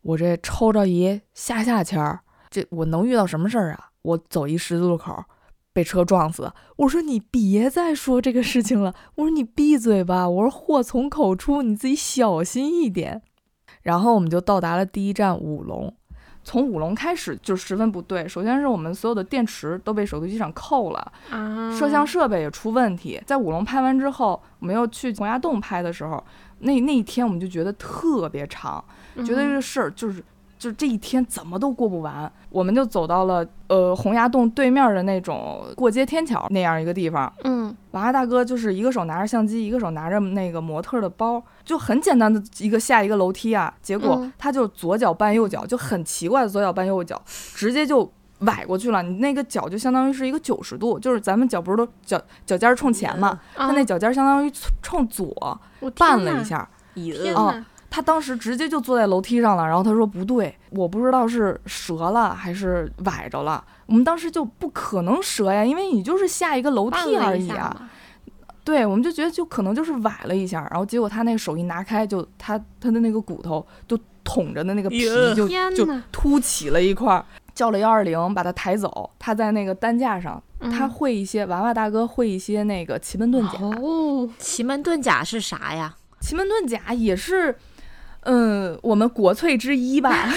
[0.00, 3.90] 我这抽着一下下签儿，这我能遇到什么事儿啊？
[4.00, 5.22] 我走一十字路口，
[5.72, 13.22] 被车撞死。”我说：“你别再说这个事情了。”我说：“你闭嘴吧。”我说：“祸从口出，你自己小心一点。”
[13.82, 15.94] 然后我们就到达了第一站五龙。
[16.42, 18.26] 从五龙开始就十分不对。
[18.26, 21.12] 首先是我们所有的电池都被首都机场扣了，
[21.78, 23.20] 摄像设备也出问题。
[23.26, 26.22] 在五龙拍完之后，我们又去洪崖洞拍的时候，
[26.60, 28.82] 那那一天我们就觉得特别长，
[29.16, 30.24] 觉得这个事儿就是。
[30.60, 37.32] 就这一天怎么都过不完，我们就走到了呃洪崖洞对面的那种过街天桥那样一个地方。
[37.44, 43.72] 嗯，娃娃大哥就是一个手拿着相机，一个手拿着那个模特的包，就很简单的一个下一个楼梯啊。
[43.80, 49.02] 结果他就左脚绊右脚，就很奇怪的左脚绊右脚，直接就崴过去了。
[49.02, 55.58] 你那个脚就相当于是一个九十度，就是咱们脚不是都脚脚尖冲前嘛，他那脚尖相当于冲左
[55.96, 56.68] 绊了一下。
[57.34, 57.64] 啊。
[57.90, 63.62] 他当时直接就坐在楼梯上了，然后他说不对，我不知道是折了还是崴着了。
[63.86, 67.90] 我们当时就不可能折呀，因为你就是下一个楼梯而已啊。
[68.62, 75.00] 对，我们就觉得就可能就是崴了一下，然后结果他那个手一拿开，就他他的那个骨头就捅着的那个皮
[75.34, 77.24] 就就凸起了一块，
[77.54, 79.10] 叫了幺二零把他抬走。
[79.18, 83.58] 他在那个担架上，他会一些娃娃大哥会一些那个奇门遁甲。
[83.80, 85.96] 哦，奇门遁甲是啥呀？
[86.20, 87.56] 奇门遁甲也是。
[88.22, 90.28] 嗯，我们国粹之一吧，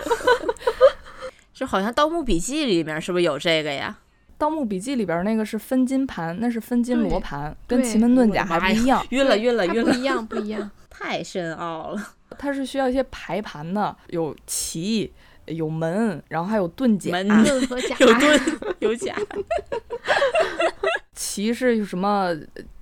[1.52, 3.98] 就好像《盗墓笔记》里面是不是有这个呀？
[4.40, 9.04] 《盗墓笔记》里边那个是分金盘，那是分金罗盘，跟奇门遁甲还不一样。
[9.10, 12.14] 晕了，晕了，晕了，不一样，不一样，太深奥了。
[12.38, 15.12] 它是需要一些排盘的，有奇，
[15.46, 17.28] 有门，然后还有遁甲，门
[17.66, 19.14] 和甲， 有遁有甲。
[21.14, 22.32] 奇是什么？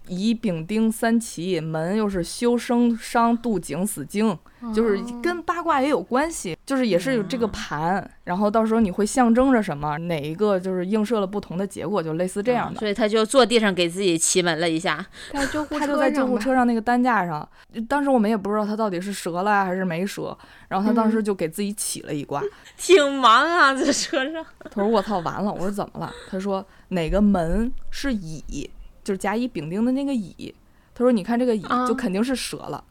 [0.09, 4.37] 乙丙丁三奇门又是修生伤度景死经，
[4.75, 12.79] 就是跟八卦也有关系，就是也是有这个盘，然后到时候你会象征着什么，哪一个就是映射了不同的结果，就类似这样的。
[12.79, 17.49] 所以他就坐地上给自己奇门了一下，他就他就在救护车上那个担架上，
[17.89, 20.37] 当时我们也不知道他到底是折了还是没折，
[20.69, 22.43] 然后他当时就给自己起了一卦，
[22.77, 24.45] 挺忙啊，在车上。
[24.71, 26.13] 他说我操完了，我说怎么了？
[26.31, 28.71] 他说哪个门是乙？
[29.07, 30.53] 就是甲乙丙丁的那个乙，
[30.93, 32.83] 他说：“你看这个乙就肯定是折了。”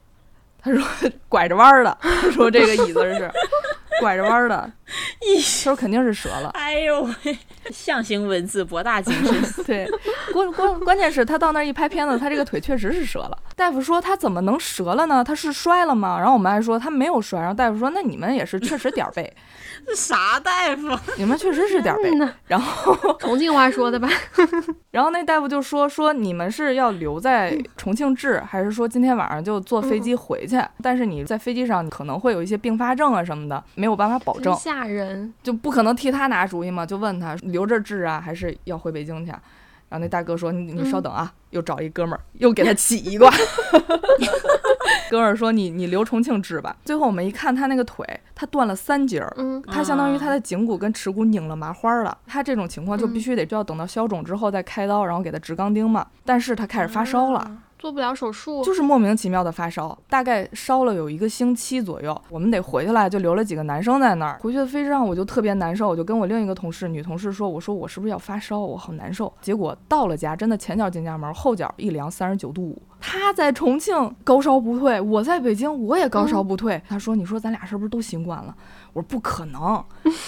[0.57, 0.81] 他说：
[1.27, 3.29] “拐着弯儿的。”他说：“这个椅子是
[4.01, 4.71] 拐着弯儿的。
[5.25, 7.37] ”一说：“肯定是折了。”哎呦喂，
[7.71, 9.43] 象形文字博大精深。
[9.65, 9.89] 对，
[10.31, 13.37] 关关关键是他到那儿一拍片子，他这个腿确实是折了。
[13.55, 15.23] 大夫说他怎么能折了呢？
[15.23, 16.17] 他是摔了吗？
[16.19, 17.39] 然后我们还说他没有摔。
[17.39, 19.31] 然后大夫说：“那你们也是确实点儿背。”
[19.87, 20.97] 这啥大夫？
[21.17, 22.11] 你们确实是点儿背。
[22.45, 24.09] 然后 重庆话说的吧。
[24.91, 30.59] 然后那大夫就说：“说你们是要留在重庆治，还是说今天晚上就坐飞机回去？
[30.81, 34.53] 但是你在飞机上可能会有一些并发症啊什么的，没有办法保证。
[34.55, 36.85] 吓人，就不可能替他拿主意嘛？
[36.85, 39.31] 就问他留着治啊，还是要回北京去？”
[39.87, 43.31] 然后那大哥说：“你你稍等啊，又找一哥们儿，又给他起一卦。
[45.11, 46.75] 哥们儿说：你你留重庆治吧。
[46.83, 49.31] 最后我们一看他那个腿，他断了三节儿，
[49.67, 52.17] 他相当于他的颈骨跟耻骨拧了麻花了。
[52.25, 56.07] 他这种情况就必须得就要等到消肿之后再开刀，然后给他植钢钉嘛。
[56.25, 62.19] 但是他开始发烧了。”做不了手术，就是莫名其妙的发烧，大概烧了有一个星期左右。
[62.29, 64.39] 我们得回去了，就留了几个男生在那儿。
[64.41, 68.59] 回去的飞机上我就特别难受，我就跟我另一个同事女同事说：“我说我是不是要发烧？
[68.59, 76.79] 我好难受。”结果到了家，真的前脚进家门，后脚一量三十九度五，太他在重庆高烧不退，我在北京我也高烧不退。
[76.87, 78.55] 他说：“你说咱俩是不是都新冠了？”
[78.95, 79.61] 我说：“不可能。”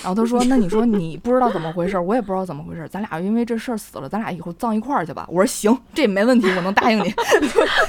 [0.03, 7.13] 然后他说：“那你说你不知道怎么回事，我也不知道怎么回事，咱俩因为这事儿死了，咱俩以后葬一块儿去吧。”我说：“行，这没问题，我能答应你。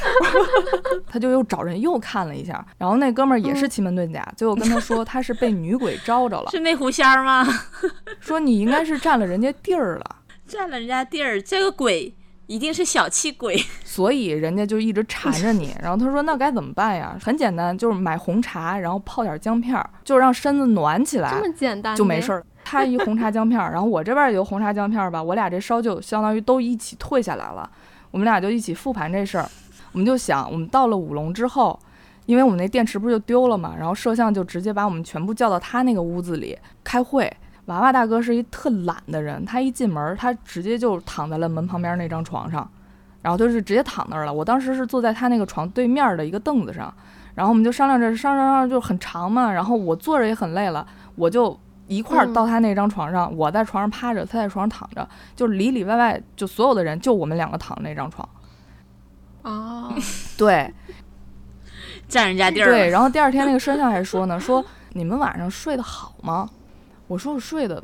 [1.10, 7.44] ”他就又找人又看了一下，然后那哥们儿也是奇门遁甲，最后跟他说他是被女鬼招着了，是那狐仙儿吗？
[8.20, 12.14] 说你应该是占了人家地儿了，占了人家地儿，这个鬼。
[12.48, 15.76] 一定是小气鬼， 所以人家就一直缠着你。
[15.80, 17.16] 然后他说：“那该怎么办呀？
[17.22, 22.44] 很简单，就是买红茶，然后泡点姜片，就让身子暖起来，这么简单就没事儿。
[22.64, 27.70] 他一红茶姜片， 然后我这边有红茶姜片吧，我俩这烧就相当于都一起退下来了。
[28.10, 29.46] 我们俩就一起复盘这事儿。
[29.92, 31.78] 我们就想，我们到了五龙之后，
[32.24, 37.30] 因为我们那电池不是就丢了嘛，然后摄像就直接把我们全部叫到他那个屋子里开会。”
[37.68, 42.66] 娃娃大哥是一特懒的人，他一进门，他直接就躺在了门旁边那张床上，
[43.20, 44.32] 然后就是直接躺那儿了。
[44.32, 46.92] 我当时是坐在他那个床对面的一个凳子上，
[47.34, 49.52] 然后我们就商量着，商量商量就很长嘛。
[49.52, 58.26] 然后我坐着也很累了，我就一块儿到他那张床上，我在床上趴着，他在床上躺着，就里里外外就所有的人就我们两个躺那张床。
[59.42, 59.92] 哦，
[60.38, 60.72] 对，
[62.08, 62.70] 占人家地儿。
[62.70, 66.48] 对，然后第二天那个摄像还说呢，说你们晚上睡得好吗？
[67.08, 67.82] 我说我睡得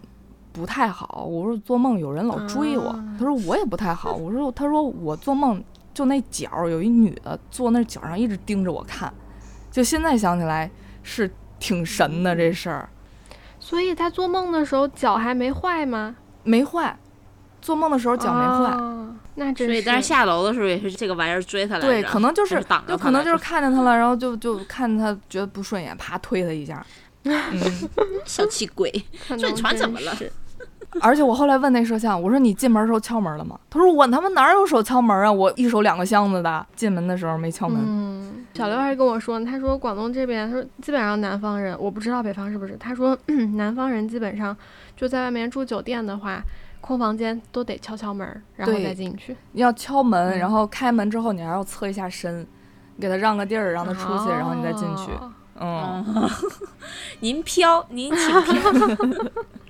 [0.53, 2.93] 不太好，我说做梦有人老追我。
[3.19, 9.13] 他说我也不太好，我说他说我做梦就那脚有一女的坐那脚上一直盯着我看，
[9.73, 10.71] 就现在想起来
[11.03, 12.89] 是挺神的这事儿。
[13.59, 16.15] 所以他做梦的时候脚还没坏吗？
[16.43, 16.97] 没坏，
[17.63, 18.77] 做梦的时候脚没坏。
[19.37, 19.83] 那真是。
[19.83, 21.87] 但是下楼的时候也是这个玩意儿追他来着。
[21.87, 26.85] 对，可能就是就可能就是看见他了，然后就就看他觉得不顺眼，啪推他一下。
[27.25, 27.33] 嗯，
[28.25, 28.91] 小气鬼，
[29.39, 30.13] 这船怎么了？
[31.01, 33.59] 而且我后来问那摄像，我说你进门时候敲门了吗？
[33.69, 35.33] 他说我他妈哪有手敲门啊？
[35.33, 37.83] 我一手两个箱子的，进门的时候没敲门。
[37.85, 42.77] 嗯，小刘还跟我说，他说广东这边，他说基本上南方人，我不知道北方是不是。
[42.77, 43.19] 他说
[43.57, 44.57] 南方人基本上
[44.97, 46.41] 就在外面住酒店的话，
[46.81, 49.37] 空房间都得敲敲门，然后再进去。
[49.55, 52.47] 要敲门，然后开门之后你还要侧一下身，
[53.01, 55.11] 给他让个地儿，让他出去，然后你再进去。
[55.59, 56.05] 哦，
[57.21, 58.55] 您飘，您请飘。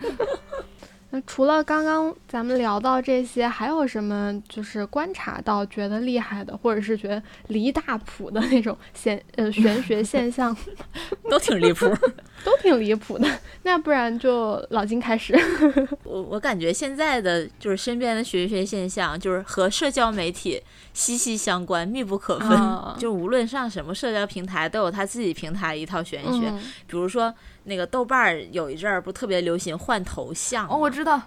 [1.14, 10.54] 那除了刚刚咱们聊到这些，还有什么就是观察到觉得厉害的，或者是觉得离大谱的那种现呃玄学现象？
[11.30, 11.86] 都挺离谱，
[12.42, 13.28] 都挺离谱的。
[13.62, 15.38] 那不然就老金开始。
[16.02, 20.60] 我我感觉现在的就是身边的玄学现象，就是和社交媒体。
[20.92, 22.50] 息息相关，密不可分。
[22.96, 26.48] 就无论上什么社交平台，都有他自己平台一套玄学。
[26.86, 31.20] 比如说，那个豆瓣儿有一阵儿不特别流行换头像哦，我知道，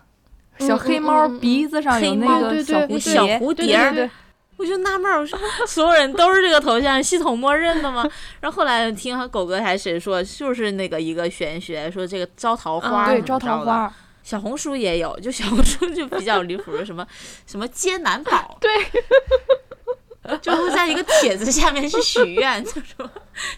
[0.60, 4.10] 小黑猫鼻子上有那个小蝴蝶，小蝴蝶。
[4.58, 8.04] 我就纳闷儿，我说 所有人都是这个头像，系统默认的吗？
[8.42, 13.94] 然后后来听狗哥还是谁说，就是那个一个玄学，说这个招桃花，对，招桃花。
[14.24, 17.06] 小红书也有，就小红书就比较离谱，什么
[17.46, 18.70] 什么接男宝，对，
[20.42, 23.10] 就会在一个帖子下面去许愿，就说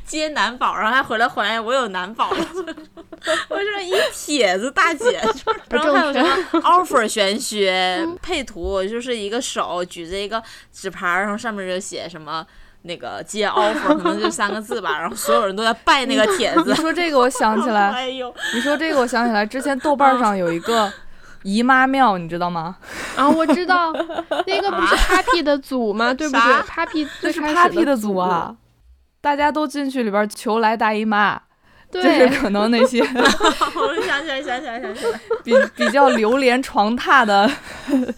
[0.05, 2.37] 接男宝，然后还回来还原我有男宝了。
[3.49, 5.21] 我说一帖子大姐，
[5.69, 6.29] 然后还有什么
[6.61, 12.45] offer 玄学配图，就是一个手举着一个纸牌，然后上面就写什么。
[12.83, 16.63] 那个接 offer 可能就三个字吧，然后所有人都在拜那个帖子。
[16.65, 17.89] 你说这个，我想起来。
[17.91, 18.33] 哎呦！
[18.55, 20.89] 你说这个，我想起来，之前豆瓣上有一个
[21.43, 22.77] 姨妈庙，你知道吗？
[23.15, 23.91] 啊，我知道，
[24.47, 26.11] 那个不是 Papi 的组吗？
[26.15, 28.55] 对不对？Papi 这是 Papi 的组啊！
[29.21, 31.39] 大家都进去里边求来大姨妈，
[31.91, 33.01] 就是可能那些。
[33.05, 37.49] 我想起来，想起来，想起来，比比较流连床榻的。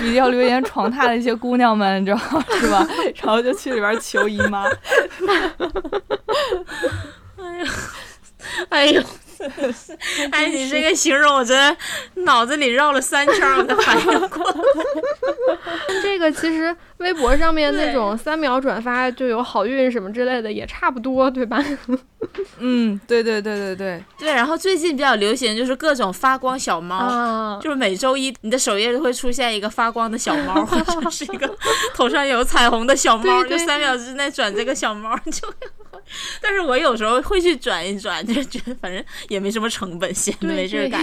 [0.00, 2.18] 比较留言床榻的一些姑娘们，你知道
[2.58, 2.86] 是吧？
[3.22, 4.64] 然后就去里边求姨妈。
[7.36, 7.64] 哎呀，
[8.70, 8.86] 哎
[9.44, 9.74] 呦！
[10.32, 11.76] 哎，你这个形容，我真的
[12.22, 14.54] 脑子里绕了三圈，我才反应过来。
[16.02, 21.62] 这个其实微博上面那种三秒转发就有好运什么之类的，也差不多，对吧？
[22.58, 24.32] 嗯，对对对对对对。
[24.32, 31.48] 然后最近比较流行就是各种发光小猫，就是每周一你的首页都会出现一个发光的小猫，或者是一个
[31.94, 35.48] 头上有彩虹的小猫，就三秒之内转这个小猫就。
[36.40, 41.02] 但是我有时候会去转一转，就觉得反正也没什么成本，闲的没事干。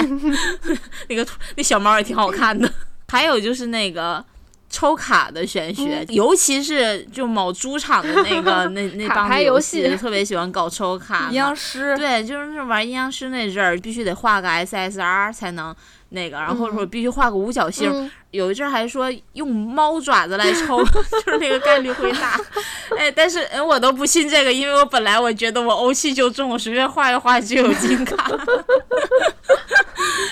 [1.09, 2.71] 那个那小猫也挺好看的。
[3.09, 4.23] 还有就是那个
[4.69, 11.27] 抽卡的玄学，尤其是就某猪场的那个 那那帮子游戏，特别喜欢搞抽卡。
[11.29, 15.75] 阴阳师对，就是玩阴阳师那阵儿，必须得画个 SSR 才能
[16.12, 18.10] 那个，然后或者说必须画个五角星。
[18.32, 22.39] 有一阵儿还说用猫爪子来抽， 就是那个概率会大。
[22.97, 28.31] 哎，但是哎，我都不信这个，因为我本来我觉得我欧气就重，我随便画一画就有金卡。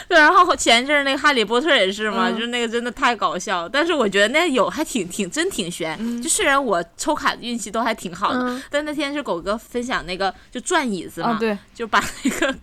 [0.08, 3.68] 对，然后前一阵儿那个哈利波特也是嘛，就是那个真的太搞笑。
[3.68, 6.22] 但是我觉得那有还挺挺真挺悬。
[6.22, 12.56] 就虽然我抽卡的运气都还挺好的，但那天是狗哥分享那个就转椅子嘛，对，就把那个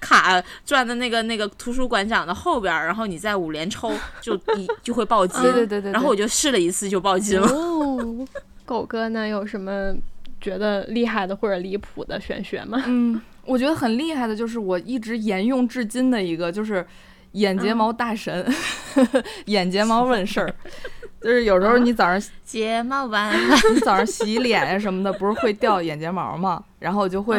[0.00, 5.40] 卡转的那个那个图书馆长的后边，然后你在五连抽，就一就会暴击。
[5.40, 5.92] 对对对对。
[5.92, 7.46] 然后我就试了一次就暴击了。
[7.46, 8.26] 哦，
[8.64, 9.94] 狗哥呢有什么
[10.40, 12.82] 觉得厉害的或者离谱的玄学吗？
[12.86, 13.20] 嗯。
[13.46, 16.84] 我觉得很厉害的，就是我一直沿用至今的一个，就是
[17.32, 18.50] 眼睫毛大神，
[19.46, 20.54] 眼睫毛问事儿。
[21.20, 23.34] 就是有时候你早上睫毛弯，
[23.74, 26.62] 你早上洗脸呀什么的，不是会掉眼睫毛吗？
[26.78, 27.38] 然后我就会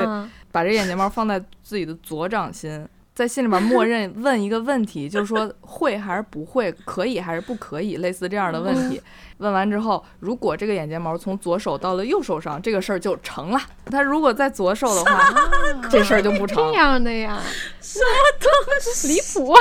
[0.51, 2.88] 把这眼睫毛放在自己的左掌心。
[3.16, 9.01] 在心里面默认问一个问题，就是说 会还是不会，可以还是不可以，类似这样的问题。
[9.38, 13.59] 问完之后，如果这个眼睫毛从左手到了右手上，这个事儿就成了。
[13.89, 15.34] 他如果在左手的话，
[15.89, 16.57] 这事儿就不成。
[16.57, 17.41] 这样的呀？
[17.80, 18.05] 什么
[18.39, 18.49] 东
[18.82, 19.07] 西？
[19.07, 19.53] 离谱！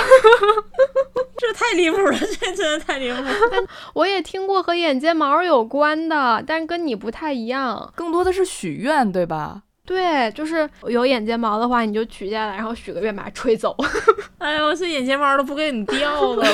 [1.38, 3.30] 这太离谱了，这真的太离谱了。
[3.94, 9.62] 我也听过和眼睫毛有关的，但跟你不太一样，更多的是许愿，对吧？
[9.86, 13.76] 对，就是有眼睫毛的话，你就取下来，然后许个愿把它吹走。
[14.38, 16.46] 哎呦，我这眼睫毛都不给你掉了。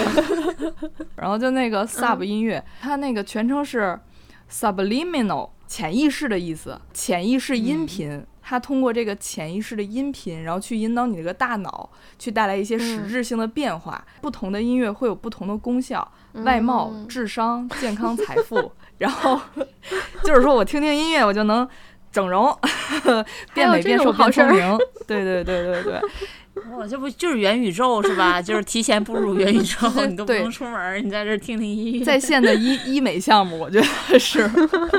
[1.14, 3.96] 然后就那个 sub 音乐，它那个全称是
[4.50, 8.24] subliminal，潜意识的意思，潜意识音频。
[8.42, 14.04] 它通过这个潜意识的音频，然后去引导你这个大脑，去带来一些实质性的变化。
[14.20, 18.72] 不同的音乐会有不同的功效，外貌、智商、健康、财富。
[18.98, 19.40] 然后
[20.24, 21.68] 就是说我听听音乐，我就能。
[22.12, 22.56] 整容，
[23.54, 26.00] 变美变瘦变聪明，对对对对对，
[26.76, 28.40] 哇，这不就是元宇宙是吧？
[28.42, 34.50] 就是提前步入元宇宙，你都不能出门，你在这听听音乐，在线的医医美项目，我觉得是，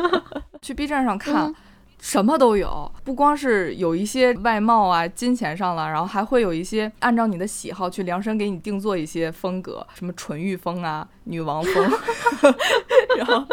[0.61, 1.53] 去 B 站上看。
[2.01, 11.91] 什么都有，不光是有一些外貌啊、金钱上了，然后还会有一些按照你的喜好去量身给你定做一些风格，什么纯欲风啊、女王风，
[13.15, 13.45] 然后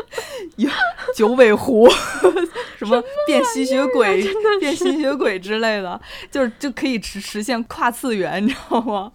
[0.57, 0.71] 有
[1.15, 1.87] 九尾狐，
[2.79, 4.27] 什么变吸血鬼、
[4.59, 9.13] 变吸血鬼之类的，就是就可以实实现跨次元， 你知道吗？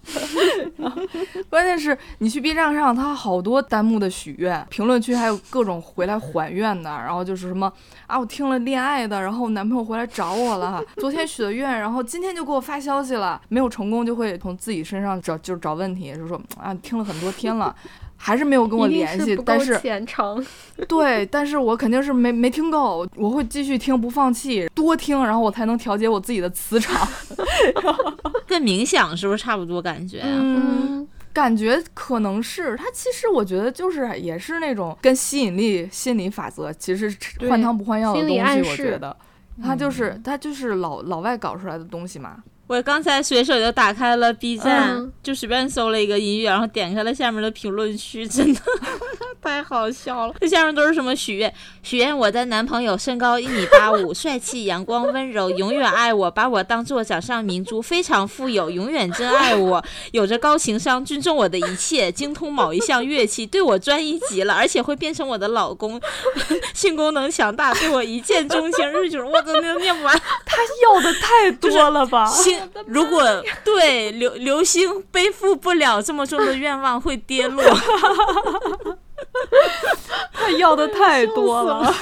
[1.50, 7.74] 关键是你去 B 站上，它好多弹幕的许愿，评论区还有各种回来还愿的，然后就是什么
[8.06, 9.23] 啊，我听了恋爱的。
[9.24, 17.76] 然后男朋友回来找我了，昨天许的愿，然后今天就给我发消息了，没有成功就会从自己身上找，就是找问题，就说啊，听了很多天了，
[18.18, 20.46] 还是没有跟我联系，但是虔诚，
[20.88, 27.08] 对，但是我肯定是没没听够，我会继续听，不放弃，多听，然后我才能调节我自己的磁场，
[28.46, 30.22] 跟冥想是不是差不多感觉？
[30.24, 31.08] 嗯。
[31.34, 37.14] 感觉可能是它，其实我觉得就是也是那种跟吸引力心理法则，其实
[37.50, 38.70] 换汤不换药的东西。
[38.70, 39.18] 我觉得
[39.62, 42.44] 它就是它就是老老外搞出来的东西嘛。
[42.66, 48.62] 我刚才随手就打开了 B 站，就随便搜了一个音乐，然后点开了下面的评论区，真的
[49.44, 50.34] 太好笑了。
[50.40, 51.54] 这下面都是什么许愿？
[51.84, 59.84] 许愿我的男朋友身高一米八五， 帅气、阳光、温柔，永远爱我，把我当做掌上明珠，非常富有，永远真爱我，
[60.14, 66.02] 有着高情商，尊重我的一切，精通某一项乐器，对我专一极了，而且会变成我的老公，
[66.74, 69.28] 性功能强大，对我一见钟情，日久。
[69.28, 72.26] 我真的念不完，他要的太多了吧？
[72.86, 73.24] 如果
[73.64, 77.64] 对流流星背负不了这么重的愿望，会跌落。
[80.32, 81.94] 他要的太多 了，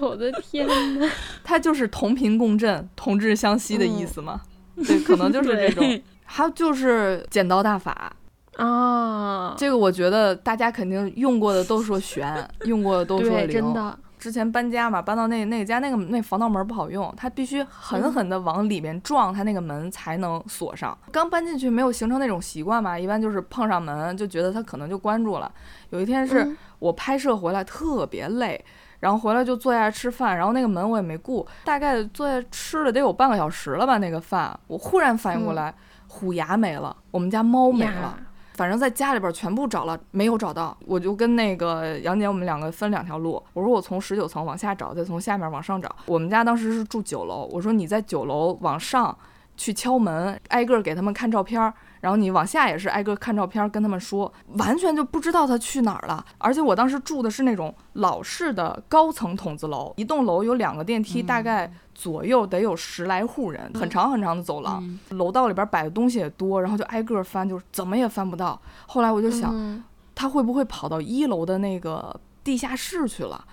[0.00, 0.66] 我的天
[0.98, 1.08] 哪！
[1.44, 4.40] 他就是同频共振、同志相吸的意思吗？
[4.84, 6.02] 对，可能就是这种。
[6.24, 8.12] 还有就是剪刀大法
[8.56, 13.50] 啊，这个我觉得大家肯定用过的都说悬，用过的都说灵。
[13.50, 13.98] 真的。
[14.20, 20.96] 之前搬家嘛，搬到那那家那个那防盗门不好用，它必须狠狠的往里面撞，它那个门才能锁上。
[21.10, 25.50] 刚搬进去没有形成那种习惯嘛，一般就是碰上门就觉得它可能就关住了。
[25.88, 28.62] 有一天是我拍摄回来特别累，
[29.00, 35.74] 然后回来就坐下来吃饭，然后那个门我也没顾，大概坐下吃了得有半个小时了吧那个饭，我忽然反应过来，
[36.06, 38.18] 虎牙没了，我们家猫没了。
[38.54, 43.42] 反正在家里边全部找了，没有找到，我就跟那个杨姐，我们两个分两条路。
[43.52, 45.94] 我说我从十九层往下找，再从下面往上找。
[46.06, 49.16] 我们家当时是住九楼，我说你在九楼往上
[49.56, 56.24] 去敲门，挨个给他们看照片，然后你往下也是挨个看照片，跟他们说，完全就不知道他去哪儿了。
[56.38, 68.60] 而且我当时住的是那种老式的高层筒子楼，一栋楼有两个电梯，大概左右得有十来户人，很长很长的走廊，楼道里边摆的东西也多，然后就挨个翻，就是怎么也翻不到。
[68.86, 69.84] 后来我就想，
[70.14, 73.44] 他会不会跑到一楼的那个地下室去了？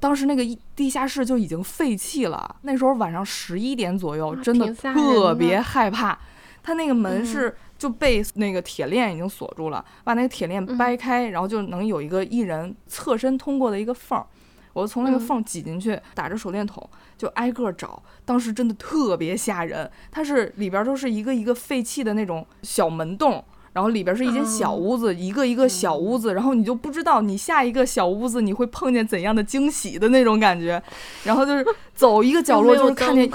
[0.00, 0.42] 当时那个
[0.74, 6.18] 地下室就已经废弃了，那时候晚上十一点左右，真的特别害怕。
[6.60, 14.24] 他那个门是就被那个铁链已经锁住了，把那个铁链掰开，然后就能有一个一人侧身通过的一个缝儿。
[14.72, 18.00] 我从那个缝挤进去，打着手电筒就挨个找。
[18.24, 23.44] 当时真的特别吓人，它是里边都是一个一个废弃的那种小门洞。
[23.72, 30.80] 然后里边是一间小屋子，一个一个小屋子，然后你就不知道你下一个小屋子你会碰见怎样的惊喜的那种感觉。
[31.24, 33.28] 然后就是走一个角落就是看见，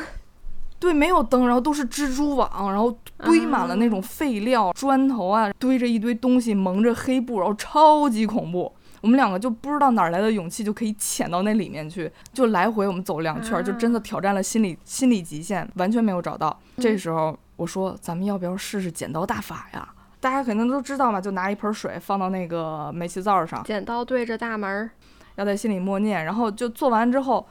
[0.80, 8.71] 对，没有灯，然后都是蜘蛛网，然后堆满了那种废料、砖头啊，堆着一堆东西，蒙着黑布，然后超级恐怖。
[9.01, 16.57] 我们两个就不知道哪来的勇气，就可以潜到那里面去，就来回我们走两圈，就真的挑战了心理心理极限，完全没有找到。
[16.78, 19.88] 这时候我说：“咱们要不要试试剪刀大法呀？”
[20.19, 24.89] 大家肯定都知道嘛，就拿一盆水放到那个煤气灶上，剪刀对着大门，
[25.36, 27.47] 要在心里默念，然后就做完之后，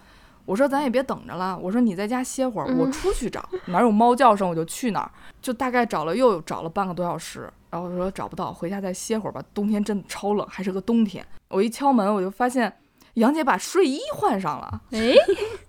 [0.46, 5.10] 我说咱也别等着了，我说你在家歇会儿，我出去找哪有猫叫声我就去哪儿，
[5.42, 11.26] 就大概找了又找了半个多小时，然后说找不到，回家再歇会儿吧，冬天真的超冷，还是个冬天。
[11.48, 12.72] 我一敲门，我就发现
[13.14, 15.14] 杨姐把睡衣换上了， 哎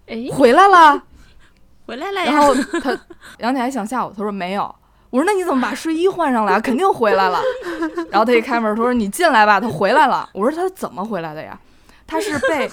[0.08, 1.04] 哎，回来了，
[1.86, 2.24] 回来了。
[2.24, 2.98] 然后她
[3.40, 4.64] 杨姐还想吓我，她说没有。
[5.10, 6.60] 我说那你怎么把睡衣换上来？
[6.60, 7.40] 肯定回来了。
[8.12, 10.30] 然后他一开门，他说你进来吧，他回来了。
[10.34, 11.58] 我说他怎么回来的呀？
[12.06, 12.70] 他是被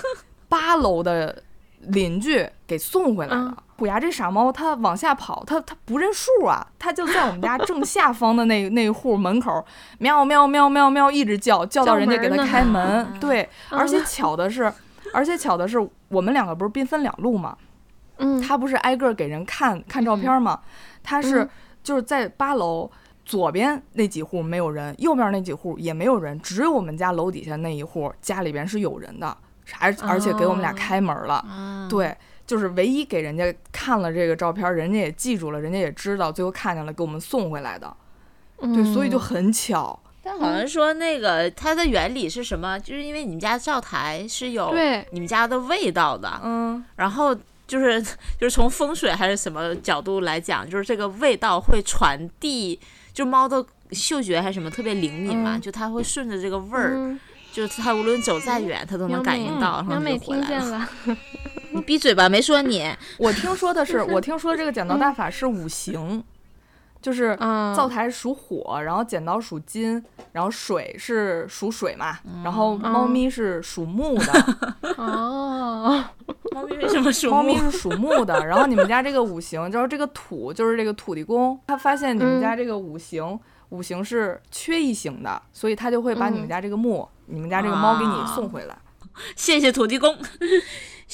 [0.48, 1.40] 八楼的
[1.88, 3.56] 邻居给送回来的。
[3.76, 9.64] 虎牙这傻猫，它往下跑，它它不认数啊，它就在我们家正下方的那 那户门口，
[9.98, 13.06] 喵喵喵喵喵一直叫，叫到人家给它开门。
[13.18, 14.72] 对，而且巧的是，
[15.12, 15.78] 而且巧的是，
[16.08, 17.56] 我们两个不是兵分两路嘛？
[18.18, 20.60] 嗯，他不是挨个给人看看照片吗？
[21.02, 21.48] 它是。
[21.84, 22.90] 就是在八楼
[23.26, 29.36] 左边那几户没有人，右边那几户也没有人，只有我们家楼底下那一户家里边是有人的，
[29.78, 31.44] 而而且给我们俩开门了。
[31.88, 37.94] 对，就是唯一给人家看了这个照片，人家也记住了，人家也知道，最后看见了，给我们送回来的。
[38.60, 39.98] 对，所以就很巧。
[40.22, 42.78] 但好像说那个它的原理是什么？
[42.78, 44.74] 就是因为你们家灶台是有
[45.10, 46.40] 你们家的味道的。
[46.42, 47.36] 嗯， 然后。
[47.66, 48.00] 就是
[48.38, 52.78] 就是从风水还是什么角度来讲，就是这个味道会传递，
[53.14, 57.16] 就猫的嗅觉还是什么特别灵敏嘛，就它会顺着这个味儿，
[57.54, 60.88] 就是他无论走再远，他都能感应到，然后就回来了。
[61.72, 62.84] 你闭嘴吧，没说你。
[63.16, 66.22] 我听说的是，我听说这个剪刀大法是五行。
[67.00, 67.36] 就是
[67.76, 70.02] 灶台属火，然后剪刀属金，
[70.32, 74.32] 然后水是属水嘛，然后猫咪是属木的。
[74.96, 76.02] 哦，
[76.52, 77.30] 猫咪为什么属？
[77.30, 78.46] 猫咪是属木的。
[78.46, 83.38] 然后你们家这个五行，就是这个土，就是这个土地公，他发现你们家这个五行，
[83.74, 88.78] 五行是缺一行的，所以他就会把你们家这个木，你们家这个猫给你送回来。
[89.34, 90.16] 谢谢土地公。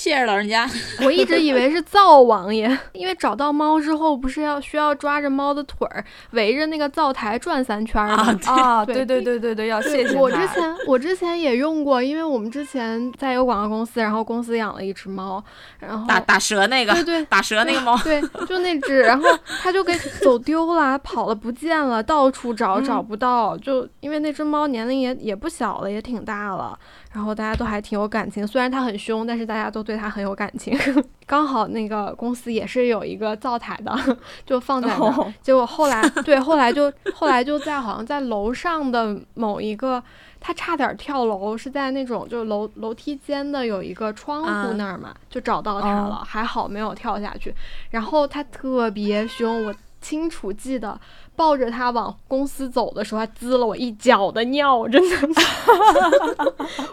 [0.00, 0.66] 谢谢老人家，
[1.04, 8.34] 我一直以为是灶王爷，因为找到猫之后，不是要需要抓着猫的腿儿，围着那个灶台转三圈吗？
[8.46, 15.44] 啊，对对对对对，要谢谢我之前我之前也用过，因为我们之前在一个广告公司，然后公司养了一只猫，
[15.80, 19.28] 然后打打蛇那个，对对， 打蛇那个猫，对，就那只，然后
[19.62, 19.92] 它就给
[20.24, 26.78] 走丢了，跑了不见了，到处找找不到，就因为那只猫年龄也也不小了，也挺大了。
[27.12, 30.78] 然后大家都还挺有感情，虽然他很凶，但是大家都对他很有感情。
[31.26, 33.92] 刚好那个公司也是有一个灶台的，
[34.46, 35.32] 就放在那。
[35.42, 40.02] 结果后来，对，后来就后来就在好像在楼上的某一个，
[40.38, 47.52] 他差点跳楼，是在那种就楼楼梯间的有一个窗户那儿嘛，就找到他了，还好没有跳下去。
[47.90, 50.98] 然后他特别凶，我清楚记得。
[51.36, 55.16] 抱着他往公司走的时候，还滋了我一脚的尿，真的。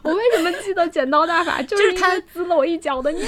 [0.03, 1.61] 我为什么记得剪刀大法？
[1.63, 3.25] 就是他滋了我一脚的尿。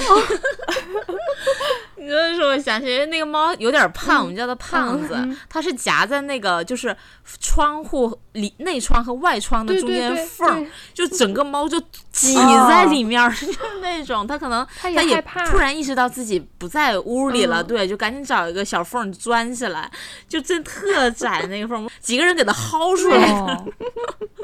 [2.00, 5.16] 你这说，我想起那个猫有点胖，我们叫它胖子。
[5.48, 6.96] 它是夹在那个就是
[7.40, 11.78] 窗户里内窗和外窗的中间缝，就整个猫就
[12.10, 12.34] 挤
[12.68, 13.46] 在里面， 就
[13.82, 14.26] 那种。
[14.26, 19.90] 它可能它也突然意识到自己不在屋里了，对，就赶紧找一个小缝钻起来，
[20.26, 21.10] 就真特。
[21.20, 23.64] 窄那个缝，几个人给它薅出来。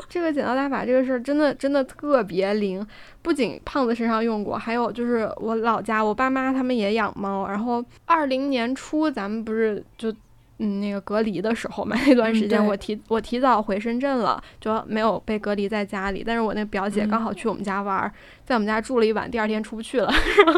[0.08, 2.86] 这个剪刀大法这个事儿真的真的特别灵，
[3.22, 10.12] 不仅胖子身上用过，还有就是我老家我爸妈他们也养猫，然后二零年初咱们不是就
[10.58, 16.22] 嗯那个隔离的时候嘛，那段时间我提我提早回深圳了，就没有被隔离在家里。
[16.26, 18.10] 但是我那表姐刚好去我们家玩，
[18.44, 20.10] 在我们家住了一晚，第二天出不去了，
[20.46, 20.54] 然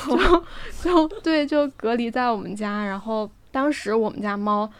[0.00, 0.42] 后
[0.82, 2.84] 就就对就隔离在我们家。
[2.84, 4.70] 然后当时我们家猫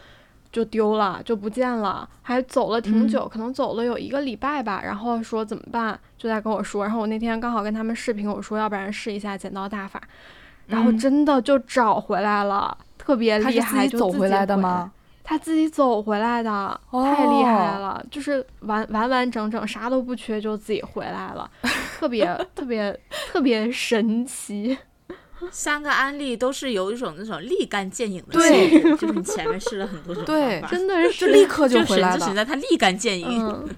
[0.54, 4.80] 就丢了，就不见了，还走了挺久，可能走了有一个礼拜吧。
[4.84, 6.84] 然后说怎么办，就在跟我说。
[6.84, 10.00] 然后我那天刚好跟他们视频，我说要不然试一下剪刀大法。
[10.68, 14.92] 然后真的就找回来了，特别厉害，就走回来的吗？
[15.24, 21.50] 他自己走回来的，太厉害了，就是完完完整整啥都不缺就自己回来了，
[21.98, 23.00] 特别特别
[23.32, 24.78] 特别神奇。
[25.52, 33.68] 三个案例都是有一种那种立竿见影的对，就是你前面试了很多种对，真的是 立刻就回来了，就神在他立竿见影。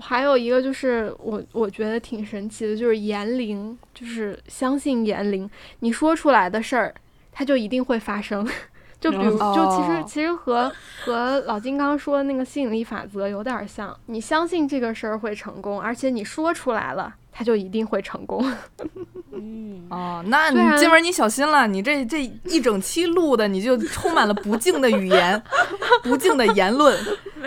[0.00, 6.94] 还有一个就是我我觉得挺神奇的，就是言灵，就是相信言灵，你说出来的事儿，
[7.32, 8.46] 它就一定会发生。
[9.00, 10.72] 就比如，就其实其实和
[11.04, 17.14] 和老金刚说的那个吸引力法则有点像，你相信这个事儿会成功，而且你说出来了。
[17.38, 18.44] 他就一定会成功。
[19.32, 25.40] 嗯哦，那你这门你小心了，你这这一整期录的，你就充满了不敬的语言，
[26.02, 26.98] 不敬的言论，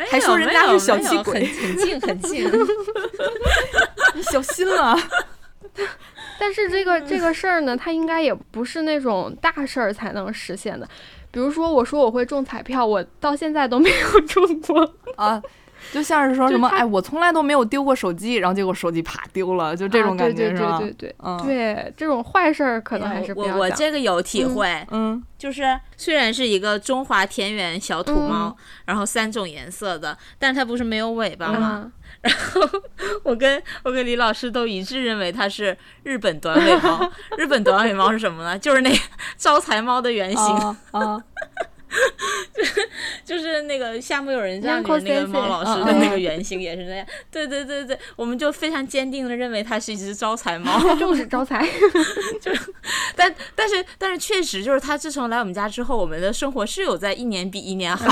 [0.09, 2.49] 还说人家是小气鬼，很敬很敬。
[4.15, 4.97] 你小心了。
[6.39, 10.87] 但是这个这个事儿呢，它应该也不是那种大事儿才能实现的。
[11.31, 15.43] 比如说，我说我会中彩票，我到现在都没有中过啊。
[15.91, 20.77] 就像是说什么，哎，我从来都没有丢过手机，然后结果手机啪丢了，就这种感觉是吧？
[20.79, 28.55] 对对对对对，这种坏事儿可能还是我我这个有体会，嗯，就是虽然是一个中华田园小土猫，
[28.85, 31.91] 然后三种颜色的，但它不是没有尾巴吗？
[32.21, 32.61] 然后
[33.23, 37.11] 我跟我跟李老师都一致认为它是日本短尾猫。
[37.35, 38.59] 日本短尾猫是什么呢？
[38.59, 38.91] 就是那
[39.37, 40.45] 招财猫的原型
[40.91, 41.23] 啊。
[42.55, 42.89] 就是
[43.25, 51.61] 就是那个夏目友人帐里面那个猫老师的那个原型也是那样，对对对对，我们就非常坚定的认为它是一只招财猫， 就是招财。
[52.41, 52.51] 就，
[53.15, 58.07] 但但是但是确实就是它自从来我们家之后，我们的生活是有在一年比一年好，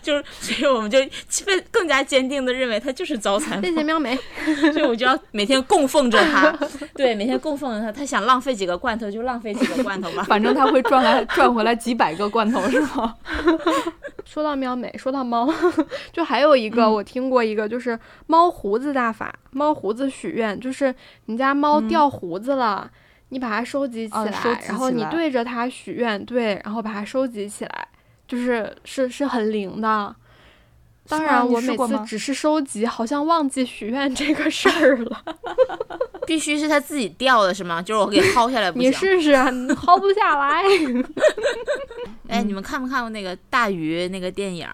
[0.00, 0.98] 就是所以我们就
[1.44, 3.62] 更更加坚定的认为它就是招财猫。
[3.62, 4.16] 谢谢喵美，
[4.72, 6.56] 所以我就要每天供奉着它，
[6.94, 12.67] 对，每天供奉着它，它想浪费几个罐头就浪费几个罐头吧，反正它会赚来赚回来几百个罐头。
[12.70, 13.16] 是吗？
[14.24, 15.48] 说到喵美，说到猫，
[16.12, 20.94] 就还有一个我听过一个，就是猫胡子大法，猫胡子许愿，就是
[21.26, 22.90] 你家猫掉胡子了，
[23.30, 27.88] 你把它收集起来，然后你对着它许愿，对，然后把它收集起来，
[28.26, 30.14] 就是是是很灵的。
[31.08, 35.24] 当然，我每次只是收集，好像忘记许愿这个事儿了。
[36.26, 37.80] 必须是它自己掉的是吗？
[37.80, 38.90] 就是我给薅下来不行？
[38.90, 40.62] 你试试，你薅不下来。
[42.28, 44.68] 哎，你们看没看过那个大鱼那个电影？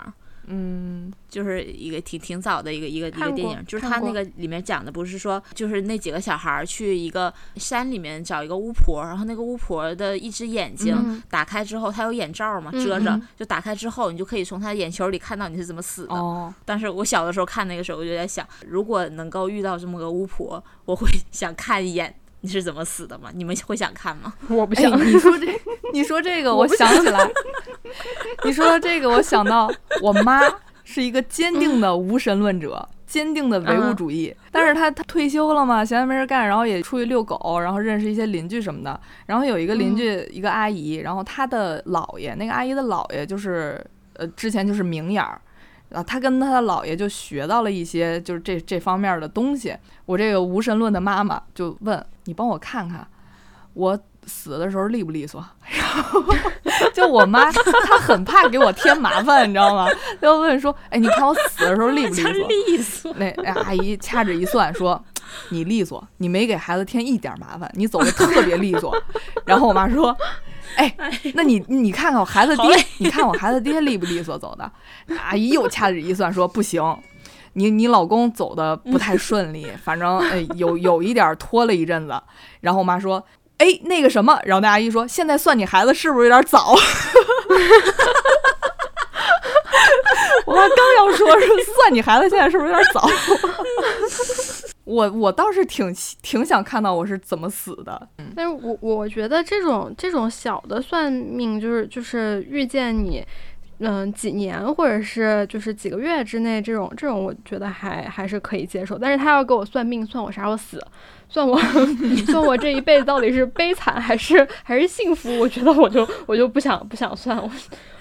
[0.47, 16.15] 嗯，就是一个挺挺早的一个一个一个电影，就是他那个里面讲的不是说，就是那几个小孩去一个山里面找一个巫婆，然后那个巫婆的一只眼睛打开之后，她有眼罩嘛遮着，就打开之后你就可以从她眼球里看到你是怎么死的。
[16.15, 22.15] 哦，但是我小的时候看那个时候，我就在想，如果能够遇到这么个巫婆，我会 想看一眼。
[22.45, 23.31] 你是怎么死的吗？
[23.33, 24.35] 你们会想看吗？
[24.51, 24.93] 我不想。
[25.03, 25.47] 你说这，
[25.95, 27.31] 你说这个，我想起来。
[28.45, 29.73] 你说到这个，我想到
[30.03, 30.43] 我妈
[30.85, 34.35] 是一个坚定的无神论者，坚定的唯物主义。
[34.53, 39.01] 但是她她退休了嘛，闲着没事干，然后也出去遛狗，然后认识一些邻居什么的。
[39.25, 43.83] 然后有一个邻居，一个阿姨，然后她的姥爷，那个阿姨的姥爷就是
[44.17, 45.41] 呃，之前就是明眼儿。
[45.95, 49.75] 啊，他跟他的姥爷就学到了一些，就是这这方面的东西。
[50.07, 53.07] 我这个无神论的妈妈就问你，帮我看看，
[53.75, 55.45] 我死的时候利不利索？
[55.71, 56.21] 然后
[56.93, 59.89] 就我妈，她很怕给我添麻烦，你知道吗？
[60.21, 62.49] 就问说，哎，你看我死的时候利不利索？
[62.49, 63.15] 利索。
[63.15, 63.31] 那
[63.63, 65.03] 阿姨掐指一算说，
[65.51, 68.97] 你利索，你没给孩子添一点麻烦，你走的特别利索。
[69.45, 70.17] 然后我妈说。
[70.77, 70.95] 哎，
[71.35, 74.71] 那你你看看我孩子爹，你看我孩子爹利不利索走的？
[75.19, 76.83] 阿姨又掐指一算说不行，
[77.55, 82.21] 你你老公走的不太顺利，反正哎有有一点拖了一阵子。
[82.61, 83.25] 然后我妈说，
[83.59, 86.75] 哎那个什么，然后那阿姨说，现在算你孩子是不是有点早？
[90.47, 93.09] 我妈刚要说说算你孩子现在是不是有点早？
[94.85, 103.25] 我我倒是挺挺想看到我是怎么死的，但是我我觉得这种这种小的算命，就是就是遇见你，
[103.79, 108.99] 嗯几年或者是就是几个月之内这种这种，我觉得还还是可以接受。
[108.99, 110.79] 但是他要给我算命，算我啥时候死，
[111.29, 111.59] 算我
[112.27, 117.37] 算我这一辈子到底是悲惨还是还是幸福，我觉得我就我就不想不想算。
[117.37, 117.51] 我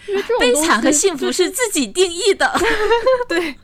[0.08, 2.52] 因为这种悲惨和幸福是自己定义的，
[3.28, 3.56] 对，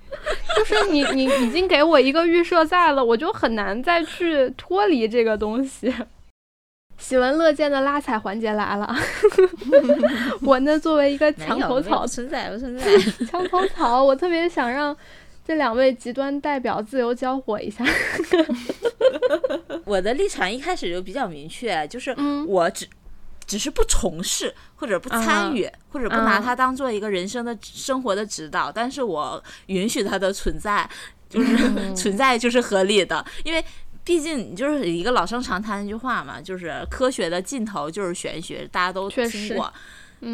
[0.57, 5.93] 就是你你已经给我一个预设在了，我就很难再去脱离这个东西。
[6.97, 8.93] 喜闻乐见的拉踩环节来了，
[10.43, 12.85] 我呢作为一个墙头草存在不存在？
[13.25, 14.95] 墙头草，我特别想让
[15.49, 17.83] 这两位极端代表自由交火一下。
[19.83, 22.87] 我的立场一开始就比较明确，就是我只
[23.47, 30.87] 只是不从事或者不参与或者不拿它当做一个人生的生活的指导，但是我允许它的存在，
[31.27, 31.57] 就是
[31.97, 33.65] 存在就是合理的，因为。
[34.05, 39.71] 毕竟你就是一个老生常谈一句话嘛，就是科学的尽头就是玄学，大家都听过。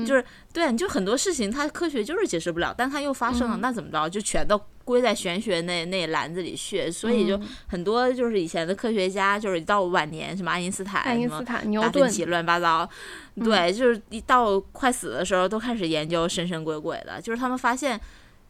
[0.06, 6.90] 就是对，你就很多事情它科学就是解释不了，但它又发生了，那怎么着就全都归在玄学那那篮子里去。
[6.92, 12.90] 所以就很多就是以前的科学家，就是到晚年什么爱因斯坦、爱因斯坦、达芬奇乱七八糟，
[13.36, 18.00] 对，就是一到快死的时候都开始研究神神鬼鬼的，就是他们发现。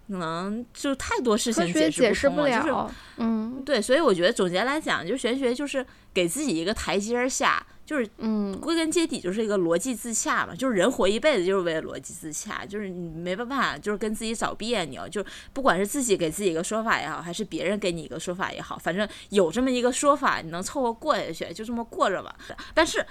[0.08, 22.36] 可能就太多事情解释不了，就是嗯，对，所以我觉得总结来讲，就玄学就是给自己一个台阶下，就是嗯，归根结底就是一个逻辑自洽嘛，就是人活一辈子就是为了逻辑自洽，就是你没办法，就是跟自己找别扭，就不管是自己给自己一个说法也好，还是别人给你一个说法也好，反正有这么一个说法，你能凑合过下去，就这么过着吧。
[22.74, 23.04] 但是，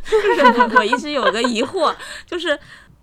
[0.76, 1.94] 我一直有个疑惑，
[2.26, 2.58] 就是。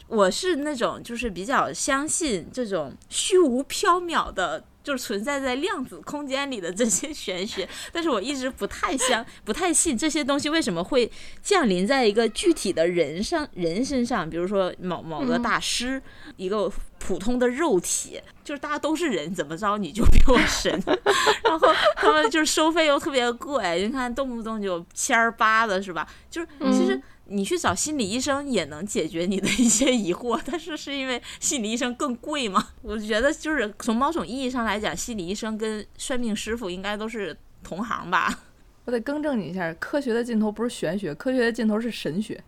[0.08, 11.10] 我是那种就是比较相信这种虚无缥缈的，就是存在在量子空间里的这些玄学，但是我一直不太相不太信这些东西为什么会
[11.41, 16.01] 降临在一个具体的人上人身上，比如说某某个大师，
[16.36, 20.72] 一个普通的肉体，就是大家都是人，怎么着你就比我神？
[21.43, 26.08] 然后他们就是收费又特别贵，你看动不动就千儿八的，是吧？
[26.30, 27.01] 就是其实。
[27.26, 32.69] 你去找心理医生也能解决你的一些疑惑，但是是因为心理医生更贵吗？
[32.82, 38.39] 我觉得就是从某种意义上来讲，心理医生跟算命师傅应该都是同行吧。
[38.86, 42.43] 我得更正你一下，科学的尽头不是玄学，科学的尽头是神学。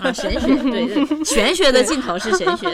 [0.00, 2.72] 啊，神学对对， 玄学的尽头是神学。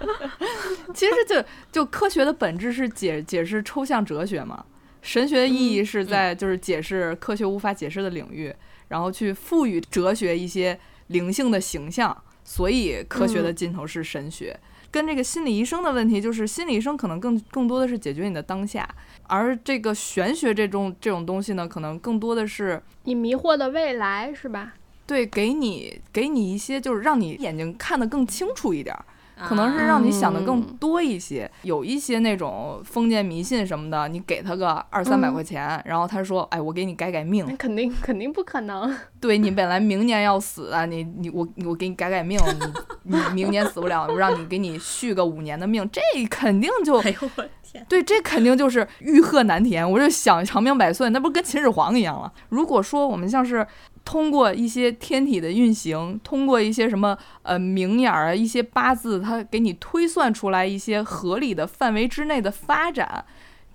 [0.92, 4.64] 其实就就科学的本质是解解释抽象哲学嘛，
[5.00, 8.54] 神学的意义是在就是解释科学无法解释的领域。
[8.88, 10.78] 然后去赋予哲学一些
[11.08, 14.58] 灵性的形象，所以科学的尽头是神学。
[14.90, 18.88] 跟这个心理医生的问题，就是心理医生可能更更多的是解决你的当下，
[19.24, 24.74] 而这个玄学这种这种东西呢，可能更多的是你迷惑的未来，是吧？
[25.06, 28.96] 对，给你给你一些，就是让你眼睛看得更清楚一点。
[29.44, 38.96] 可能是让你想的更多一些，有一些那种封建迷信什么的，你给他个二三百块钱，然后他说：“哎，我给你改改命。”肯定肯定不可能。
[39.20, 42.72] 对你本来明年要死啊，你你我我给你改改命，你
[43.06, 47.84] 你明年死不了，我让你给你续个五年的命，这肯定就哎呦我天！
[47.88, 49.88] 对，这肯定就是欲壑难填。
[49.90, 52.32] 我就想长命百岁，那不跟秦始皇一样了？
[52.48, 53.66] 如果说我们像是。
[54.06, 63.24] 通过一些天体的运行，通过一些什么呃明眼儿啊，一些八字，它给你推算出来一些合理的范围之内的发展，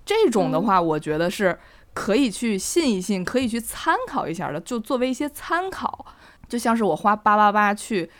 [0.06, 1.58] 这种的话，我觉得是
[1.92, 6.06] 可以去信一信，可以去参考一下的，就作为一些参考，
[6.48, 8.10] 就像是我花八八八去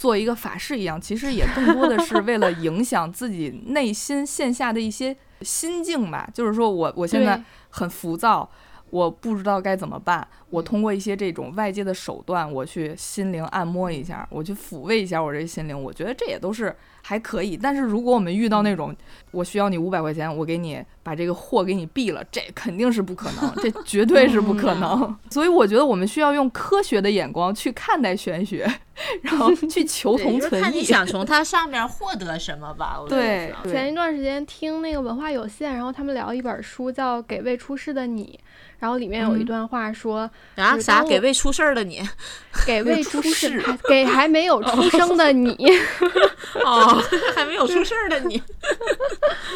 [0.00, 6.26] 做一个法事一样，其实也更多的是为了影响自己内心线下的一些心境吧。
[6.32, 8.48] 就是说我我现在很浮躁。
[8.88, 17.56] 我不知道该怎么办，我通过一些这种外界的手段，我去心灵按摩一下，我去抚慰一下我这心灵，我觉得这也都是还可以。
[17.56, 18.94] 但是如果我们遇到那种，
[19.30, 25.16] 我需要你五百块钱，我给你把这个货给你毙了，这肯定是不可能，这绝对是不可能。
[25.30, 28.68] 所以我觉得我们需要用科学的眼光去看待玄学，
[29.22, 30.64] 然后去求同存异。
[30.64, 32.98] 看你想从 它上面获得什么吧。
[33.08, 38.38] 对，前一段时间听那个文化有限，然后他们聊一本书叫《给未出世的你》。
[38.80, 42.00] 然后里面有一段话说啊啥给未出事儿的你，
[42.66, 45.54] 给未出事给还没有出生的你，
[46.64, 47.02] 哦
[47.34, 48.42] 还没有出事儿的你，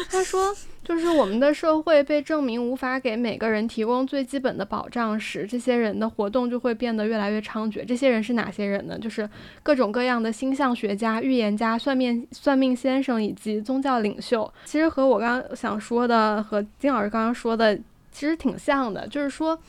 [0.09, 7.83] 他说就是我们的社会被证明无法给每个人提供最基本的保障时，这些人的活动就会变得越来越猖獗。
[7.85, 8.97] 这些人是哪些人呢？
[8.97, 9.29] 就是
[9.63, 14.51] 各种各样的星象学家、预言家、算命算命先生以及宗教领袖。
[14.65, 17.77] 其实和我刚刚想说的和金老师刚刚说的。
[18.17, 19.59] 其实挺像的，就是说，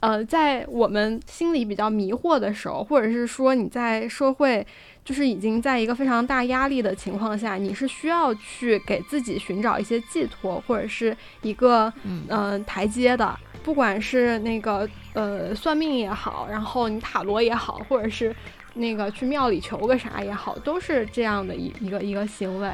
[0.00, 4.64] 呃，在我们心里比较迷惑的时候，或者是说你在社会
[5.04, 13.36] 就是已经在一个非常大压力的情况下，你是需要去给自己寻找一些寄托，或者是一个嗯台阶的。
[13.64, 18.34] 不管是那个呃算命也好，然后你塔罗也好，或者是
[18.74, 22.70] 那个去庙里求个啥也好，都是这样的一一个一个行为，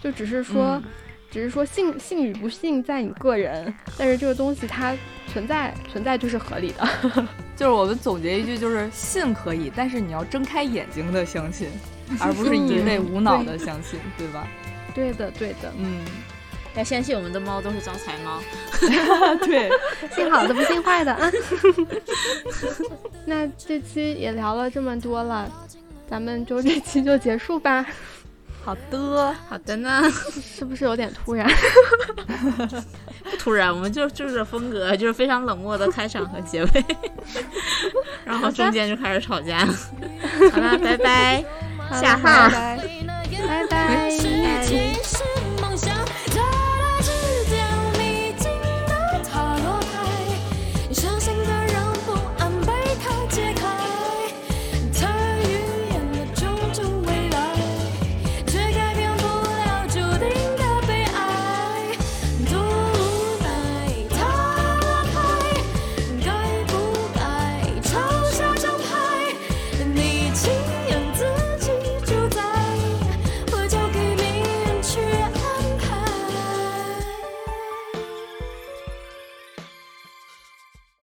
[0.00, 0.80] 就只是说。
[1.30, 4.96] 只是说信信与不信在你个人，但是这个东西它
[5.32, 6.88] 存在存在就是合理的。
[7.56, 11.68] 就是我们总结一句，就是信可以，但是你要睁开眼睛的相信，
[12.18, 14.46] 而不是一味无脑的相信，对吧？
[14.94, 16.00] 对的，对的，嗯，
[16.74, 18.40] 要相信我们的猫都是招财猫。
[19.46, 19.70] 对，
[20.16, 21.30] 信好的不信坏的啊。
[23.26, 25.48] 那这期也聊了这么多了，
[26.08, 27.86] 咱们就这期就结束吧。
[28.64, 30.02] 好的，好的呢，
[30.56, 31.48] 是不是有点突然？
[33.22, 36.84] 不突然，我们就就是风格，就是非常冷漠的开场和结尾，
[38.24, 39.66] 然后中间就开始吵架。
[40.52, 41.44] 好了，拜拜，
[42.00, 44.10] 下号，拜拜。